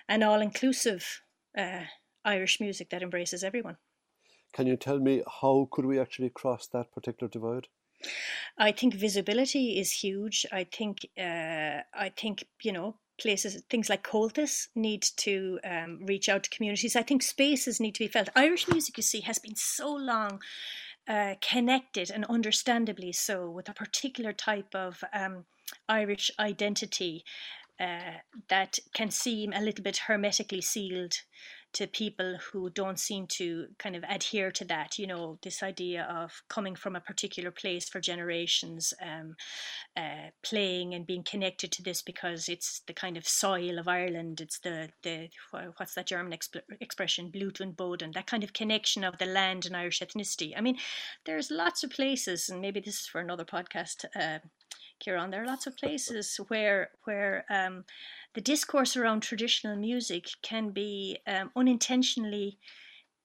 an 0.07 0.23
all-inclusive 0.23 1.21
uh, 1.57 1.83
Irish 2.25 2.59
music 2.59 2.89
that 2.89 3.03
embraces 3.03 3.43
everyone. 3.43 3.77
Can 4.53 4.67
you 4.67 4.77
tell 4.77 4.99
me 4.99 5.23
how 5.41 5.67
could 5.71 5.85
we 5.85 5.99
actually 5.99 6.29
cross 6.29 6.67
that 6.67 6.91
particular 6.91 7.29
divide? 7.29 7.67
I 8.57 8.71
think 8.71 8.93
visibility 8.93 9.79
is 9.79 9.91
huge. 9.91 10.45
I 10.51 10.63
think 10.63 11.05
uh, 11.17 11.81
I 11.93 12.11
think 12.15 12.45
you 12.61 12.71
know 12.71 12.95
places 13.19 13.61
things 13.69 13.89
like 13.89 14.03
Comhaltas 14.03 14.69
need 14.75 15.03
to 15.17 15.59
um, 15.63 15.99
reach 16.05 16.29
out 16.29 16.43
to 16.43 16.49
communities. 16.49 16.95
I 16.95 17.03
think 17.03 17.21
spaces 17.21 17.79
need 17.79 17.95
to 17.95 18.05
be 18.05 18.07
felt. 18.07 18.29
Irish 18.35 18.67
music, 18.67 18.97
you 18.97 19.03
see, 19.03 19.21
has 19.21 19.39
been 19.39 19.55
so 19.55 19.93
long 19.93 20.41
uh, 21.09 21.33
connected 21.41 22.11
and 22.11 22.23
understandably 22.25 23.11
so 23.11 23.49
with 23.49 23.67
a 23.67 23.73
particular 23.73 24.31
type 24.31 24.75
of 24.75 25.03
um, 25.11 25.45
Irish 25.89 26.29
identity 26.39 27.25
uh, 27.79 28.19
that 28.49 28.77
can 28.93 29.09
seem 29.09 29.51
a 29.53 29.61
little 29.61 29.83
bit 29.83 29.97
hermetically 30.07 30.61
sealed 30.61 31.13
to 31.73 31.87
people 31.87 32.37
who 32.51 32.69
don't 32.69 32.99
seem 32.99 33.27
to 33.27 33.67
kind 33.77 33.95
of 33.95 34.03
adhere 34.09 34.51
to 34.51 34.65
that. 34.65 34.97
You 34.97 35.07
know, 35.07 35.37
this 35.43 35.61
idea 35.61 36.03
of 36.03 36.41
coming 36.49 36.75
from 36.75 36.95
a 36.95 37.01
particular 37.01 37.51
place 37.51 37.87
for 37.87 37.99
generations, 37.99 38.93
um, 39.01 39.35
uh, 39.95 40.29
playing 40.43 40.93
and 40.93 41.05
being 41.05 41.23
connected 41.23 41.71
to 41.73 41.83
this 41.83 42.01
because 42.01 42.49
it's 42.49 42.81
the 42.87 42.93
kind 42.93 43.17
of 43.17 43.27
soil 43.27 43.77
of 43.77 43.87
Ireland. 43.87 44.41
It's 44.41 44.59
the 44.59 44.89
the 45.03 45.29
what's 45.77 45.93
that 45.93 46.07
German 46.07 46.37
exp- 46.37 46.61
expression, 46.81 47.29
Blut 47.29 47.61
und 47.61 47.77
Boden, 47.77 48.11
that 48.13 48.27
kind 48.27 48.43
of 48.43 48.53
connection 48.53 49.03
of 49.03 49.17
the 49.17 49.25
land 49.25 49.65
and 49.65 49.75
Irish 49.75 49.99
ethnicity. 49.99 50.53
I 50.57 50.61
mean, 50.61 50.77
there's 51.25 51.51
lots 51.51 51.83
of 51.83 51.91
places, 51.91 52.49
and 52.49 52.61
maybe 52.61 52.79
this 52.79 53.01
is 53.01 53.07
for 53.07 53.21
another 53.21 53.45
podcast. 53.45 54.05
Uh, 54.15 54.39
Kieran, 54.99 55.31
there 55.31 55.43
are 55.43 55.47
lots 55.47 55.65
of 55.65 55.77
places 55.77 56.39
where 56.49 56.91
where 57.05 57.45
um, 57.49 57.85
the 58.33 58.41
discourse 58.41 58.95
around 58.95 59.21
traditional 59.21 59.75
music 59.75 60.25
can 60.41 60.69
be 60.69 61.17
um, 61.25 61.51
unintentionally 61.55 62.59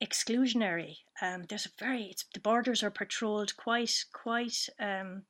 exclusionary. 0.03 0.97
Um, 1.23 1.45
there's 1.49 1.67
a 1.67 1.71
very 1.79 2.15
the 2.33 2.41
borders 2.41 2.83
are 2.83 2.91
patrolled 2.91 3.57
quite 3.57 4.05
quite 4.13 4.69
um, 4.81 5.23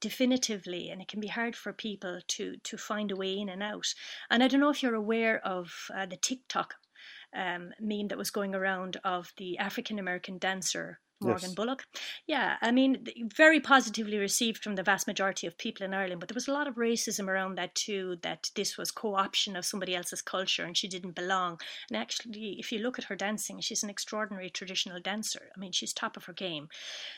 definitively, 0.00 0.90
and 0.90 1.00
it 1.00 1.08
can 1.08 1.20
be 1.20 1.28
hard 1.28 1.56
for 1.56 1.72
people 1.72 2.20
to 2.28 2.56
to 2.62 2.76
find 2.76 3.10
a 3.10 3.16
way 3.16 3.38
in 3.38 3.48
and 3.48 3.62
out. 3.62 3.94
And 4.30 4.42
I 4.42 4.48
don't 4.48 4.60
know 4.60 4.70
if 4.70 4.82
you're 4.82 4.94
aware 4.94 5.44
of 5.44 5.72
uh, 5.94 6.06
the 6.06 6.16
TikTok 6.16 6.74
um, 7.34 7.72
meme 7.80 8.08
that 8.08 8.18
was 8.18 8.30
going 8.30 8.54
around 8.54 8.98
of 9.04 9.32
the 9.36 9.58
African 9.58 9.98
American 9.98 10.38
dancer 10.38 11.00
Morgan 11.24 11.50
yes. 11.50 11.54
Bullock. 11.54 11.84
Yeah, 12.26 12.56
I 12.60 12.70
mean, 12.70 13.06
very 13.34 13.60
positively 13.60 14.18
received 14.18 14.62
from 14.62 14.76
the 14.76 14.82
vast 14.82 15.06
majority 15.06 15.46
of 15.46 15.58
people 15.58 15.84
in 15.84 15.94
Ireland, 15.94 16.20
but 16.20 16.28
there 16.28 16.34
was 16.34 16.48
a 16.48 16.52
lot 16.52 16.68
of 16.68 16.76
racism 16.76 17.28
around 17.28 17.56
that 17.56 17.74
too, 17.74 18.18
that 18.22 18.50
this 18.54 18.76
was 18.76 18.90
co 18.90 19.14
option 19.14 19.56
of 19.56 19.64
somebody 19.64 19.94
else's 19.94 20.22
culture 20.22 20.64
and 20.64 20.76
she 20.76 20.88
didn't 20.88 21.14
belong. 21.14 21.58
And 21.90 21.96
actually, 21.96 22.56
if 22.58 22.70
you 22.72 22.78
look 22.78 22.98
at 22.98 23.06
her 23.06 23.16
dancing, 23.16 23.60
she's 23.60 23.82
an 23.82 23.90
extraordinary 23.90 24.50
traditional 24.50 25.00
dancer. 25.00 25.50
I 25.54 25.58
mean, 25.58 25.72
she's 25.72 25.92
top 25.92 26.16
of 26.16 26.24
her 26.24 26.32
game. 26.32 26.68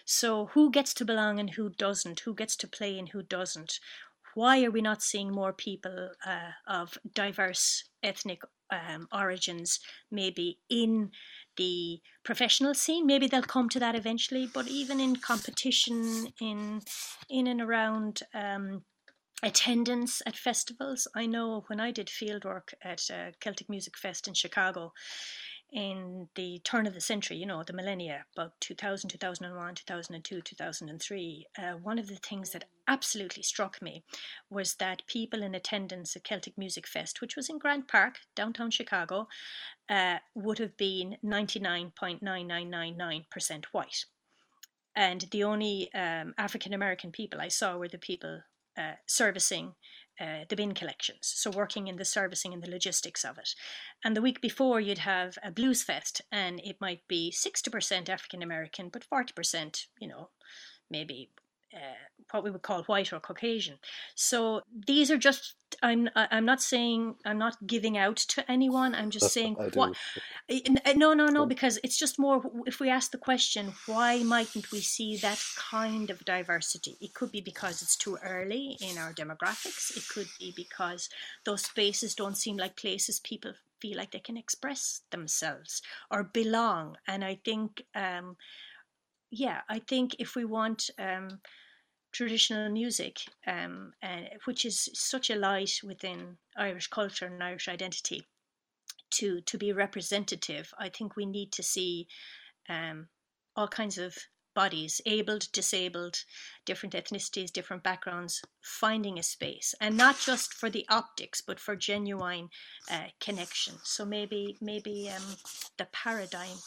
So, 0.05 0.47
who 0.47 0.71
gets 0.71 0.95
to 0.95 1.05
belong 1.05 1.39
and 1.39 1.51
who 1.51 1.71
doesn't? 1.71 2.21
Who 2.21 2.35
gets 2.35 2.57
to 2.57 2.69
play 2.69 2.99
and 2.99 3.09
who 3.09 3.23
doesn't? 3.23 3.81
Why 4.35 4.63
are 4.65 4.71
we 4.71 4.83
not 4.83 5.03
seeing 5.03 5.33
more 5.33 5.55
people 5.55 6.11
uh, 6.27 6.51
of 6.67 6.99
diverse 7.15 7.85
ethnic 8.03 8.43
um, 8.71 9.09
origins 9.13 9.81
maybe 10.11 10.59
in 10.69 11.11
the 11.57 12.01
professional 12.25 12.75
scene. 12.75 13.07
Maybe 13.07 13.27
they'll 13.27 13.43
come 13.43 13.69
to 13.71 13.81
that 13.81 13.95
eventually, 13.95 14.49
but 14.53 14.69
even 14.69 15.01
in 15.01 15.17
competition, 15.17 16.29
in 16.41 16.81
in 17.29 17.47
and 17.47 17.61
around 17.61 18.23
um, 18.35 18.83
attendance 19.43 20.23
at 20.27 20.37
festivals, 20.37 21.07
I 21.15 21.27
know 21.27 21.65
when 21.69 21.81
I 21.81 21.91
did 21.91 22.09
fieldwork 22.09 22.75
at 22.83 23.03
uh, 23.11 23.33
Celtic 23.41 23.69
Music 23.69 23.97
Fest 23.99 24.29
in 24.29 24.35
Chicago, 24.35 24.93
in 25.73 26.29
the 26.37 26.61
turn 26.65 26.87
of 26.87 26.95
the 26.95 27.01
century, 27.01 27.37
you 27.37 27.47
know, 27.47 27.63
the 27.63 27.73
millennia, 27.73 28.25
about 28.35 28.53
2000, 28.61 29.11
2001, 29.11 29.75
2002, 29.75 30.41
2003, 30.41 31.47
uh, 31.59 31.73
one 31.83 31.99
of 31.99 32.07
the 32.07 32.17
things 32.17 32.51
that 32.51 32.65
absolutely 32.89 33.43
struck 33.43 33.83
me 33.83 34.05
was 34.49 34.77
that 34.77 35.03
people 35.07 35.43
in 35.43 35.55
attendance 35.55 36.15
at 36.15 36.25
Celtic 36.25 36.57
Music 36.57 36.87
Fest, 36.87 37.21
which 37.21 37.37
was 37.37 37.49
in 37.49 37.59
Grant 37.59 37.89
Park, 37.89 38.19
downtown 38.35 38.71
Chicago, 38.71 39.27
uh, 39.89 40.19
would 40.35 40.59
have 40.59 40.77
been 40.77 41.17
99.9999% 41.25 43.65
white. 43.73 44.05
And 44.95 45.25
the 45.31 45.45
only 45.45 45.93
um, 45.95 46.35
African 46.39 46.73
American 46.73 47.13
people 47.13 47.41
I 47.41 47.49
saw 47.49 47.77
were 47.77 47.89
the 47.89 47.99
people 47.99 48.41
uh, 48.79 48.93
servicing 49.07 49.75
uh, 50.21 50.45
the 50.49 50.57
bin 50.57 50.75
collections, 50.75 51.33
so 51.37 51.51
working 51.51 51.89
in 51.89 51.97
the 51.97 52.05
servicing 52.05 52.55
and 52.55 52.63
the 52.63 52.71
logistics 52.71 53.25
of 53.25 53.39
it. 53.39 53.55
And 54.05 54.17
the 54.17 54.23
week 54.23 54.41
before, 54.41 54.81
you'd 54.81 54.99
have 54.99 55.39
a 55.43 55.51
blues 55.51 55.83
fest, 55.83 56.23
and 56.33 56.61
it 56.65 56.81
might 56.81 57.07
be 57.09 57.33
60% 57.35 58.09
African 58.09 58.43
American, 58.43 58.89
but 58.89 59.05
40%, 59.13 59.87
you 60.01 60.09
know, 60.09 60.31
maybe 60.91 61.31
uh, 61.77 61.81
what 62.31 62.43
we 62.43 62.51
would 62.51 62.63
call 62.63 62.83
white 62.85 63.13
or 63.13 63.21
Caucasian. 63.21 63.79
So 64.15 64.63
these 64.87 65.11
are 65.11 65.19
just. 65.19 65.55
I'm. 65.83 66.09
I'm 66.15 66.45
not 66.45 66.63
saying. 66.63 67.17
I'm 67.25 67.39
not 67.39 67.67
giving 67.67 67.99
out 67.99 68.17
to 68.17 68.51
anyone. 68.51 68.95
I'm 68.95 69.11
just 69.11 69.33
saying 69.33 69.55
what. 69.75 69.97
No, 70.97 71.13
no, 71.13 71.27
no. 71.27 71.47
Because 71.47 71.79
it's 71.85 71.99
just 71.99 72.19
more. 72.19 72.43
If 72.67 72.81
we 72.81 72.89
ask 72.89 73.11
the 73.11 73.19
question, 73.19 73.73
why 73.87 74.23
mightn't 74.23 74.73
we 74.73 74.81
see 74.81 75.17
that 75.19 75.43
kind 75.57 76.11
of 76.11 76.25
diversity? 76.25 76.97
It 77.01 77.15
could 77.15 77.33
be 77.33 77.41
because 77.41 77.83
it's 77.83 77.97
too 77.97 78.17
early 78.25 78.79
in 78.81 78.99
our 78.99 79.13
demographics. 79.13 79.97
It 79.97 80.09
could 80.09 80.29
be 80.39 80.53
because 80.57 81.09
those 81.45 81.63
spaces 81.63 82.15
don't 82.15 82.37
seem 82.37 82.57
like 82.57 82.77
places 82.77 83.21
people 83.21 83.53
feel 83.81 83.99
like 83.99 84.13
they 84.13 84.21
can 84.21 84.39
express 84.39 85.03
themselves 85.11 85.83
or 86.11 86.25
belong. 86.25 86.97
And 87.07 87.25
I 87.25 87.39
think. 87.45 87.85
Um, 87.95 88.37
yeah, 89.31 89.63
I 89.69 89.81
think 89.81 90.17
if 90.19 90.37
we 90.37 90.45
want 90.45 90.89
um, 90.99 91.41
traditional 92.17 92.71
music, 92.71 93.21
um, 93.47 93.93
uh, 94.03 94.23
which 94.47 94.65
is 94.65 94.89
such 94.95 95.29
a 95.29 95.37
light 95.37 95.81
within 95.85 96.39
Irish 96.57 96.87
culture 96.87 97.27
and 97.27 97.43
Irish 97.43 97.69
identity, 97.69 98.27
to 99.11 99.41
to 99.43 99.59
be 99.59 99.73
representative, 99.73 100.73
I 100.79 100.89
think 100.89 101.15
we 101.15 101.27
need 101.27 101.53
to 101.53 101.63
see 101.63 102.09
um, 102.69 103.09
all 103.55 103.69
kinds 103.69 103.99
of 103.99 104.17
bodies, 104.55 105.03
abled, 105.05 105.53
disabled, 105.53 106.25
different 106.65 106.95
ethnicities, 106.95 107.53
different 107.53 107.83
backgrounds, 107.83 108.43
finding 108.63 109.19
a 109.19 109.23
space, 109.23 109.75
and 109.81 109.97
not 109.97 110.19
just 110.19 110.55
for 110.55 110.71
the 110.71 110.87
optics, 110.89 111.43
but 111.43 111.61
for 111.61 111.77
genuine 111.77 112.49
uh, 112.91 113.09
connection. 113.21 113.75
So 113.85 114.07
maybe 114.07 114.57
maybe 114.61 115.11
um, 115.15 115.37
the 115.77 115.87
paradigm 115.93 116.59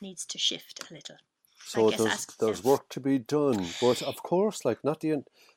needs 0.00 0.24
to 0.26 0.38
shift 0.38 0.90
a 0.90 0.94
little. 0.94 1.18
So 1.66 1.90
there's 1.90 2.26
there's 2.38 2.62
work 2.62 2.88
to 2.90 3.00
be 3.00 3.18
done, 3.18 3.66
but 3.80 4.02
of 4.02 4.22
course, 4.22 4.64
like 4.64 4.84
not 4.84 5.00
the 5.00 5.10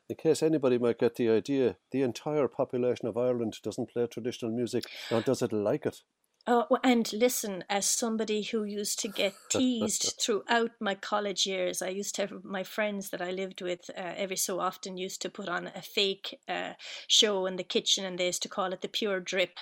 in 0.09 0.15
case 0.15 0.41
anybody 0.41 0.77
might 0.77 0.99
get 0.99 1.15
the 1.15 1.29
idea, 1.29 1.75
the 1.91 2.01
entire 2.01 2.47
population 2.47 3.07
of 3.07 3.17
Ireland 3.17 3.57
doesn't 3.61 3.89
play 3.89 4.07
traditional 4.07 4.51
music, 4.51 4.85
nor 5.11 5.21
does 5.21 5.41
it 5.41 5.51
like 5.51 5.85
it. 5.85 6.01
Oh, 6.49 6.77
and 6.81 7.11
listen, 7.11 7.65
as 7.69 7.85
somebody 7.85 8.41
who 8.41 8.63
used 8.63 8.99
to 8.99 9.09
get 9.09 9.33
teased 9.49 10.13
throughout 10.21 10.71
my 10.79 10.95
college 10.95 11.45
years, 11.45 11.81
I 11.81 11.89
used 11.89 12.15
to 12.15 12.21
have 12.21 12.45
my 12.45 12.63
friends 12.63 13.09
that 13.09 13.21
I 13.21 13.31
lived 13.31 13.61
with 13.61 13.89
uh, 13.89 14.13
every 14.15 14.37
so 14.37 14.61
often 14.61 14.95
used 14.95 15.21
to 15.23 15.29
put 15.29 15.49
on 15.49 15.67
a 15.67 15.81
fake 15.81 16.39
uh, 16.47 16.75
show 17.05 17.47
in 17.47 17.57
the 17.57 17.65
kitchen, 17.65 18.05
and 18.05 18.17
they 18.17 18.27
used 18.27 18.43
to 18.43 18.49
call 18.49 18.71
it 18.71 18.79
the 18.79 18.87
pure 18.87 19.19
drip, 19.19 19.59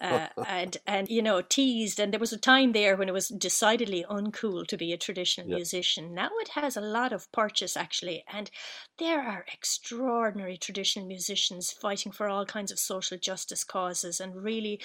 uh, 0.00 0.28
and 0.42 0.78
and 0.86 1.10
you 1.10 1.20
know 1.20 1.42
teased. 1.42 2.00
And 2.00 2.14
there 2.14 2.20
was 2.20 2.32
a 2.32 2.38
time 2.38 2.72
there 2.72 2.96
when 2.96 3.10
it 3.10 3.14
was 3.14 3.28
decidedly 3.28 4.02
uncool 4.08 4.66
to 4.68 4.78
be 4.78 4.94
a 4.94 4.96
traditional 4.96 5.50
musician. 5.50 6.14
Now 6.14 6.30
it 6.40 6.48
has 6.54 6.78
a 6.78 6.80
lot 6.80 7.12
of 7.12 7.30
purchase 7.32 7.76
actually, 7.76 8.24
and 8.32 8.50
there 8.98 9.20
are 9.20 9.44
extraordinary 9.52 10.56
traditional 10.56 11.06
musicians 11.06 11.72
fighting 11.72 12.10
for 12.10 12.28
all 12.28 12.46
kinds 12.46 12.72
of 12.72 12.78
social 12.78 13.18
justice 13.18 13.64
causes 13.64 14.18
and 14.18 14.42
really 14.42 14.80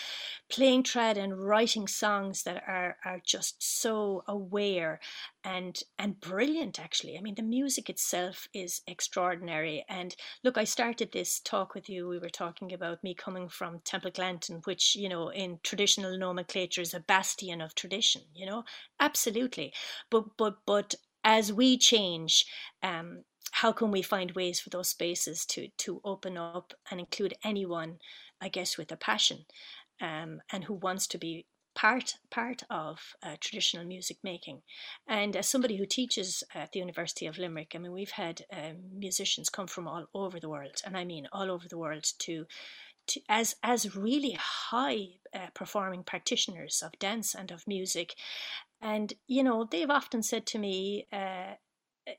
playing 0.49 0.83
trad 0.83 1.17
and 1.17 1.36
writing 1.37 1.87
songs 1.87 2.43
that 2.43 2.63
are 2.67 2.97
are 3.05 3.21
just 3.25 3.61
so 3.63 4.23
aware 4.27 4.99
and 5.43 5.79
and 5.97 6.19
brilliant 6.19 6.79
actually. 6.79 7.17
I 7.17 7.21
mean 7.21 7.35
the 7.35 7.43
music 7.43 7.89
itself 7.89 8.47
is 8.53 8.81
extraordinary. 8.87 9.85
And 9.89 10.15
look 10.43 10.57
i 10.57 10.63
started 10.63 11.11
this 11.11 11.39
talk 11.39 11.73
with 11.75 11.89
you. 11.89 12.07
We 12.07 12.19
were 12.19 12.29
talking 12.29 12.73
about 12.73 13.03
me 13.03 13.13
coming 13.15 13.49
from 13.49 13.81
Templeglantine 13.81 14.61
which 14.65 14.95
you 14.95 15.09
know 15.09 15.29
in 15.29 15.59
traditional 15.63 16.17
nomenclature 16.17 16.81
is 16.81 16.93
a 16.93 16.99
bastion 16.99 17.61
of 17.61 17.75
tradition 17.75 18.23
you 18.33 18.45
know? 18.45 18.63
Absolutely. 18.99 19.73
But 20.09 20.37
but 20.37 20.57
but 20.65 20.95
as 21.23 21.51
we 21.53 21.77
change 21.77 22.45
um 22.83 23.23
how 23.51 23.71
can 23.71 23.91
we 23.91 24.01
find 24.01 24.31
ways 24.31 24.59
for 24.59 24.69
those 24.69 24.89
spaces 24.89 25.45
to 25.45 25.69
to 25.77 26.01
open 26.03 26.37
up 26.37 26.73
and 26.91 26.99
include 26.99 27.33
anyone 27.43 27.97
i 28.41 28.49
guess 28.49 28.77
with 28.77 28.91
a 28.91 28.97
passion 28.97 29.45
um, 30.01 30.41
and 30.51 30.63
who 30.63 30.73
wants 30.73 31.07
to 31.07 31.17
be 31.17 31.45
part 31.77 32.15
part 32.31 32.63
of 32.71 32.99
uh, 33.21 33.35
traditional 33.39 33.85
music 33.85 34.17
making. 34.23 34.61
And 35.07 35.35
as 35.35 35.47
somebody 35.47 35.77
who 35.77 35.85
teaches 35.85 36.43
at 36.55 36.71
the 36.71 36.79
University 36.79 37.27
of 37.27 37.37
Limerick, 37.37 37.73
I 37.75 37.77
mean, 37.77 37.91
we've 37.91 38.09
had 38.09 38.41
um, 38.51 38.77
musicians 38.97 39.49
come 39.49 39.67
from 39.67 39.87
all 39.87 40.05
over 40.13 40.39
the 40.39 40.49
world, 40.49 40.81
and 40.83 40.97
I 40.97 41.05
mean 41.05 41.27
all 41.31 41.51
over 41.51 41.67
the 41.69 41.77
world 41.77 42.05
to. 42.19 42.45
To, 43.11 43.21
as 43.29 43.55
as 43.63 43.95
really 43.95 44.37
high 44.37 45.07
uh, 45.33 45.47
performing 45.53 46.03
practitioners 46.03 46.83
of 46.85 46.99
dance 46.99 47.33
and 47.33 47.51
of 47.51 47.65
music, 47.65 48.15
and 48.81 49.13
you 49.27 49.43
know 49.43 49.63
they've 49.63 49.89
often 49.89 50.21
said 50.21 50.45
to 50.47 50.59
me, 50.59 51.07
uh, 51.13 51.53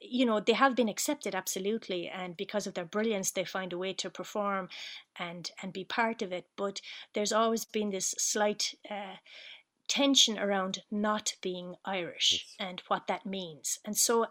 you 0.01 0.27
know 0.27 0.41
they 0.41 0.53
have 0.53 0.75
been 0.75 0.89
accepted 0.89 1.35
absolutely 1.35 2.09
and 2.09 2.37
because 2.37 2.67
of 2.67 2.75
their 2.75 2.85
brilliance 2.85 3.31
they 3.31 3.45
find 3.45 3.73
a 3.73 3.79
way 3.79 3.93
to 3.93 4.11
perform 4.11 4.69
and 5.19 5.51
and 5.63 5.73
be 5.73 5.85
part 5.85 6.23
of 6.23 6.33
it 6.33 6.47
but 6.57 6.81
there's 7.15 7.33
always 7.33 7.65
been 7.65 7.91
this 7.91 8.15
slight 8.19 8.75
uh, 8.91 9.17
tension 9.89 10.39
around 10.39 10.81
not 10.91 11.35
being 11.41 11.75
irish 11.85 12.33
yes. 12.33 12.69
and 12.69 12.83
what 12.89 13.07
that 13.07 13.25
means 13.25 13.79
and 13.85 13.97
so 13.97 14.27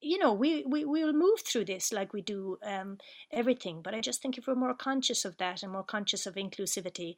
you 0.00 0.18
know 0.18 0.32
we, 0.32 0.64
we 0.64 0.84
we 0.84 1.04
will 1.04 1.12
move 1.12 1.40
through 1.40 1.64
this 1.64 1.92
like 1.92 2.12
we 2.12 2.20
do 2.22 2.58
um, 2.64 2.98
everything 3.32 3.80
but 3.82 3.94
i 3.94 4.00
just 4.00 4.22
think 4.22 4.36
if 4.36 4.46
we're 4.46 4.54
more 4.54 4.74
conscious 4.74 5.24
of 5.24 5.36
that 5.38 5.62
and 5.62 5.72
more 5.72 5.84
conscious 5.84 6.26
of 6.26 6.34
inclusivity 6.34 7.16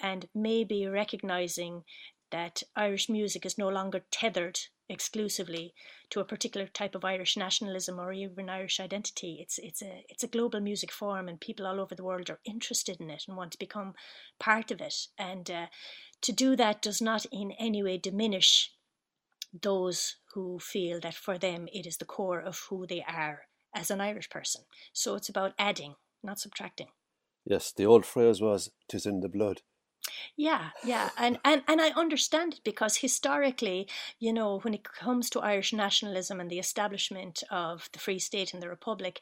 and 0.00 0.26
maybe 0.34 0.86
recognizing 0.86 1.84
that 2.30 2.62
irish 2.76 3.08
music 3.08 3.46
is 3.46 3.58
no 3.58 3.68
longer 3.68 4.02
tethered 4.10 4.58
exclusively 4.88 5.74
to 6.10 6.20
a 6.20 6.24
particular 6.24 6.66
type 6.66 6.94
of 6.94 7.04
Irish 7.04 7.36
nationalism 7.36 7.98
or 7.98 8.12
even 8.12 8.50
Irish 8.50 8.80
identity. 8.80 9.38
It's 9.40 9.58
it's 9.58 9.82
a 9.82 10.04
it's 10.08 10.24
a 10.24 10.28
global 10.28 10.60
music 10.60 10.92
form, 10.92 11.28
and 11.28 11.40
people 11.40 11.66
all 11.66 11.80
over 11.80 11.94
the 11.94 12.04
world 12.04 12.30
are 12.30 12.40
interested 12.44 13.00
in 13.00 13.10
it 13.10 13.24
and 13.26 13.36
want 13.36 13.52
to 13.52 13.58
become 13.58 13.94
part 14.38 14.70
of 14.70 14.80
it. 14.80 14.94
And 15.18 15.50
uh, 15.50 15.66
to 16.22 16.32
do 16.32 16.56
that 16.56 16.82
does 16.82 17.00
not 17.00 17.26
in 17.32 17.52
any 17.52 17.82
way 17.82 17.98
diminish 17.98 18.72
those 19.62 20.16
who 20.34 20.58
feel 20.58 21.00
that 21.00 21.14
for 21.14 21.38
them 21.38 21.68
it 21.72 21.86
is 21.86 21.98
the 21.98 22.04
core 22.04 22.40
of 22.40 22.66
who 22.68 22.86
they 22.86 23.04
are 23.06 23.42
as 23.74 23.90
an 23.90 24.00
Irish 24.00 24.28
person. 24.28 24.62
So 24.92 25.14
it's 25.14 25.28
about 25.28 25.54
adding, 25.58 25.94
not 26.22 26.40
subtracting. 26.40 26.88
Yes, 27.44 27.72
the 27.72 27.86
old 27.86 28.06
phrase 28.06 28.40
was 28.40 28.70
"tis 28.88 29.06
in 29.06 29.20
the 29.20 29.28
blood." 29.28 29.62
Yeah, 30.36 30.70
yeah, 30.84 31.10
and, 31.16 31.38
and 31.44 31.62
and 31.66 31.80
I 31.80 31.90
understand 31.90 32.54
it 32.54 32.60
because 32.64 32.96
historically, 32.96 33.88
you 34.18 34.32
know, 34.32 34.58
when 34.60 34.74
it 34.74 34.84
comes 34.84 35.30
to 35.30 35.40
Irish 35.40 35.72
nationalism 35.72 36.40
and 36.40 36.50
the 36.50 36.58
establishment 36.58 37.42
of 37.50 37.88
the 37.92 37.98
Free 37.98 38.18
State 38.18 38.52
and 38.52 38.62
the 38.62 38.68
Republic, 38.68 39.20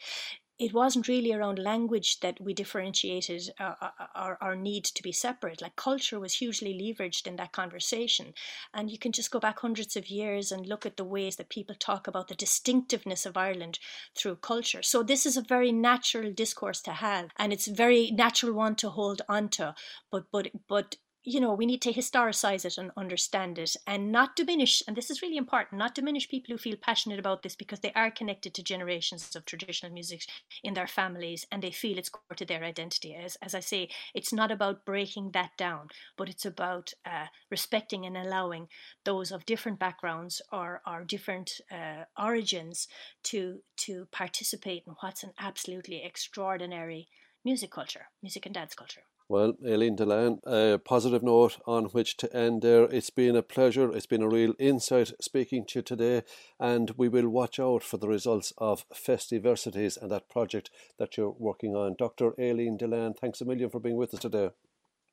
it 0.62 0.72
wasn't 0.72 1.08
really 1.08 1.32
around 1.32 1.58
language 1.58 2.20
that 2.20 2.40
we 2.40 2.54
differentiated 2.54 3.50
our, 3.58 3.76
uh, 3.80 3.88
uh, 3.98 4.06
our, 4.14 4.38
our, 4.40 4.54
need 4.54 4.84
to 4.84 5.02
be 5.02 5.10
separate. 5.10 5.60
Like 5.60 5.74
culture 5.74 6.20
was 6.20 6.34
hugely 6.34 6.72
leveraged 6.72 7.26
in 7.26 7.34
that 7.36 7.50
conversation. 7.50 8.32
And 8.72 8.88
you 8.88 8.96
can 8.96 9.10
just 9.10 9.32
go 9.32 9.40
back 9.40 9.58
hundreds 9.58 9.96
of 9.96 10.06
years 10.06 10.52
and 10.52 10.64
look 10.64 10.86
at 10.86 10.96
the 10.96 11.04
ways 11.04 11.34
that 11.36 11.48
people 11.48 11.74
talk 11.74 12.06
about 12.06 12.28
the 12.28 12.36
distinctiveness 12.36 13.26
of 13.26 13.36
Ireland 13.36 13.80
through 14.16 14.36
culture. 14.36 14.84
So 14.84 15.02
this 15.02 15.26
is 15.26 15.36
a 15.36 15.42
very 15.42 15.72
natural 15.72 16.32
discourse 16.32 16.80
to 16.82 16.92
have, 16.92 17.30
and 17.36 17.52
it's 17.52 17.66
a 17.66 17.74
very 17.74 18.12
natural 18.12 18.52
one 18.52 18.76
to 18.76 18.90
hold 18.90 19.20
onto. 19.28 19.70
But 20.12 20.26
but 20.30 20.48
but 20.68 20.96
you 21.24 21.40
know, 21.40 21.52
we 21.54 21.66
need 21.66 21.80
to 21.82 21.92
historicize 21.92 22.64
it 22.64 22.78
and 22.78 22.90
understand 22.96 23.56
it 23.58 23.76
and 23.86 24.10
not 24.10 24.34
diminish, 24.34 24.82
and 24.88 24.96
this 24.96 25.10
is 25.10 25.22
really 25.22 25.36
important, 25.36 25.78
not 25.78 25.94
diminish 25.94 26.28
people 26.28 26.52
who 26.52 26.58
feel 26.58 26.76
passionate 26.76 27.20
about 27.20 27.42
this 27.42 27.54
because 27.54 27.78
they 27.80 27.92
are 27.92 28.10
connected 28.10 28.54
to 28.54 28.62
generations 28.62 29.36
of 29.36 29.44
traditional 29.44 29.92
music 29.92 30.22
in 30.64 30.74
their 30.74 30.88
families 30.88 31.46
and 31.52 31.62
they 31.62 31.70
feel 31.70 31.96
it's 31.96 32.08
core 32.08 32.34
to 32.36 32.44
their 32.44 32.64
identity. 32.64 33.14
As, 33.14 33.36
as 33.40 33.54
I 33.54 33.60
say, 33.60 33.88
it's 34.14 34.32
not 34.32 34.50
about 34.50 34.84
breaking 34.84 35.30
that 35.30 35.50
down, 35.56 35.88
but 36.16 36.28
it's 36.28 36.44
about 36.44 36.92
uh, 37.06 37.26
respecting 37.50 38.04
and 38.04 38.16
allowing 38.16 38.68
those 39.04 39.30
of 39.30 39.46
different 39.46 39.78
backgrounds 39.78 40.42
or, 40.52 40.82
or 40.84 41.04
different 41.04 41.60
uh, 41.70 42.04
origins 42.20 42.88
to, 43.24 43.60
to 43.76 44.08
participate 44.10 44.82
in 44.88 44.94
what's 45.00 45.22
an 45.22 45.32
absolutely 45.38 46.02
extraordinary 46.02 47.08
music 47.44 47.70
culture, 47.70 48.06
music 48.22 48.46
and 48.46 48.54
dance 48.54 48.74
culture. 48.74 49.02
Well, 49.32 49.54
Aileen 49.66 49.96
Dillane, 49.96 50.40
a 50.44 50.76
positive 50.76 51.22
note 51.22 51.56
on 51.66 51.86
which 51.86 52.18
to 52.18 52.30
end 52.36 52.60
there. 52.60 52.82
It's 52.84 53.08
been 53.08 53.34
a 53.34 53.42
pleasure. 53.42 53.90
It's 53.90 54.04
been 54.04 54.20
a 54.20 54.28
real 54.28 54.52
insight 54.58 55.12
speaking 55.22 55.64
to 55.68 55.78
you 55.78 55.82
today, 55.82 56.24
and 56.60 56.90
we 56.98 57.08
will 57.08 57.30
watch 57.30 57.58
out 57.58 57.82
for 57.82 57.96
the 57.96 58.08
results 58.08 58.52
of 58.58 58.84
Festiversities 58.92 59.96
and 59.96 60.10
that 60.10 60.28
project 60.28 60.68
that 60.98 61.16
you're 61.16 61.34
working 61.38 61.74
on. 61.74 61.94
Dr. 61.98 62.34
Aileen 62.38 62.76
Dillane, 62.76 63.16
thanks 63.16 63.40
a 63.40 63.46
million 63.46 63.70
for 63.70 63.80
being 63.80 63.96
with 63.96 64.12
us 64.12 64.20
today. 64.20 64.50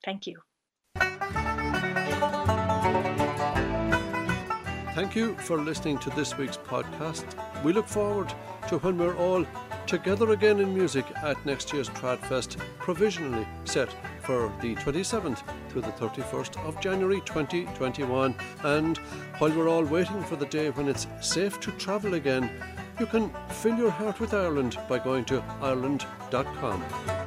Thank 0.03 0.27
you. 0.27 0.41
Thank 4.95 5.15
you 5.15 5.37
for 5.37 5.61
listening 5.61 5.97
to 5.99 6.09
this 6.09 6.37
week's 6.37 6.57
podcast. 6.57 7.23
We 7.63 7.71
look 7.71 7.87
forward 7.87 8.33
to 8.67 8.79
when 8.79 8.97
we're 8.97 9.15
all 9.15 9.45
together 9.89 10.33
again 10.33 10.59
in 10.59 10.71
music 10.71 11.03
at 11.23 11.43
next 11.47 11.73
year's 11.73 11.89
Tradfest, 11.89 12.57
provisionally 12.77 13.47
set 13.65 13.89
for 14.21 14.53
the 14.61 14.75
27th 14.75 15.41
to 15.69 15.81
the 15.81 15.91
31st 15.93 16.63
of 16.63 16.79
January 16.79 17.21
2021. 17.25 18.35
And 18.63 18.97
while 19.39 19.49
we're 19.49 19.67
all 19.67 19.83
waiting 19.83 20.23
for 20.23 20.35
the 20.35 20.45
day 20.45 20.69
when 20.69 20.87
it's 20.87 21.07
safe 21.21 21.59
to 21.61 21.71
travel 21.71 22.13
again, 22.13 22.51
you 22.99 23.07
can 23.07 23.31
fill 23.49 23.77
your 23.77 23.89
heart 23.89 24.19
with 24.19 24.35
Ireland 24.35 24.77
by 24.87 24.99
going 24.99 25.25
to 25.25 25.43
Ireland.com. 25.59 27.18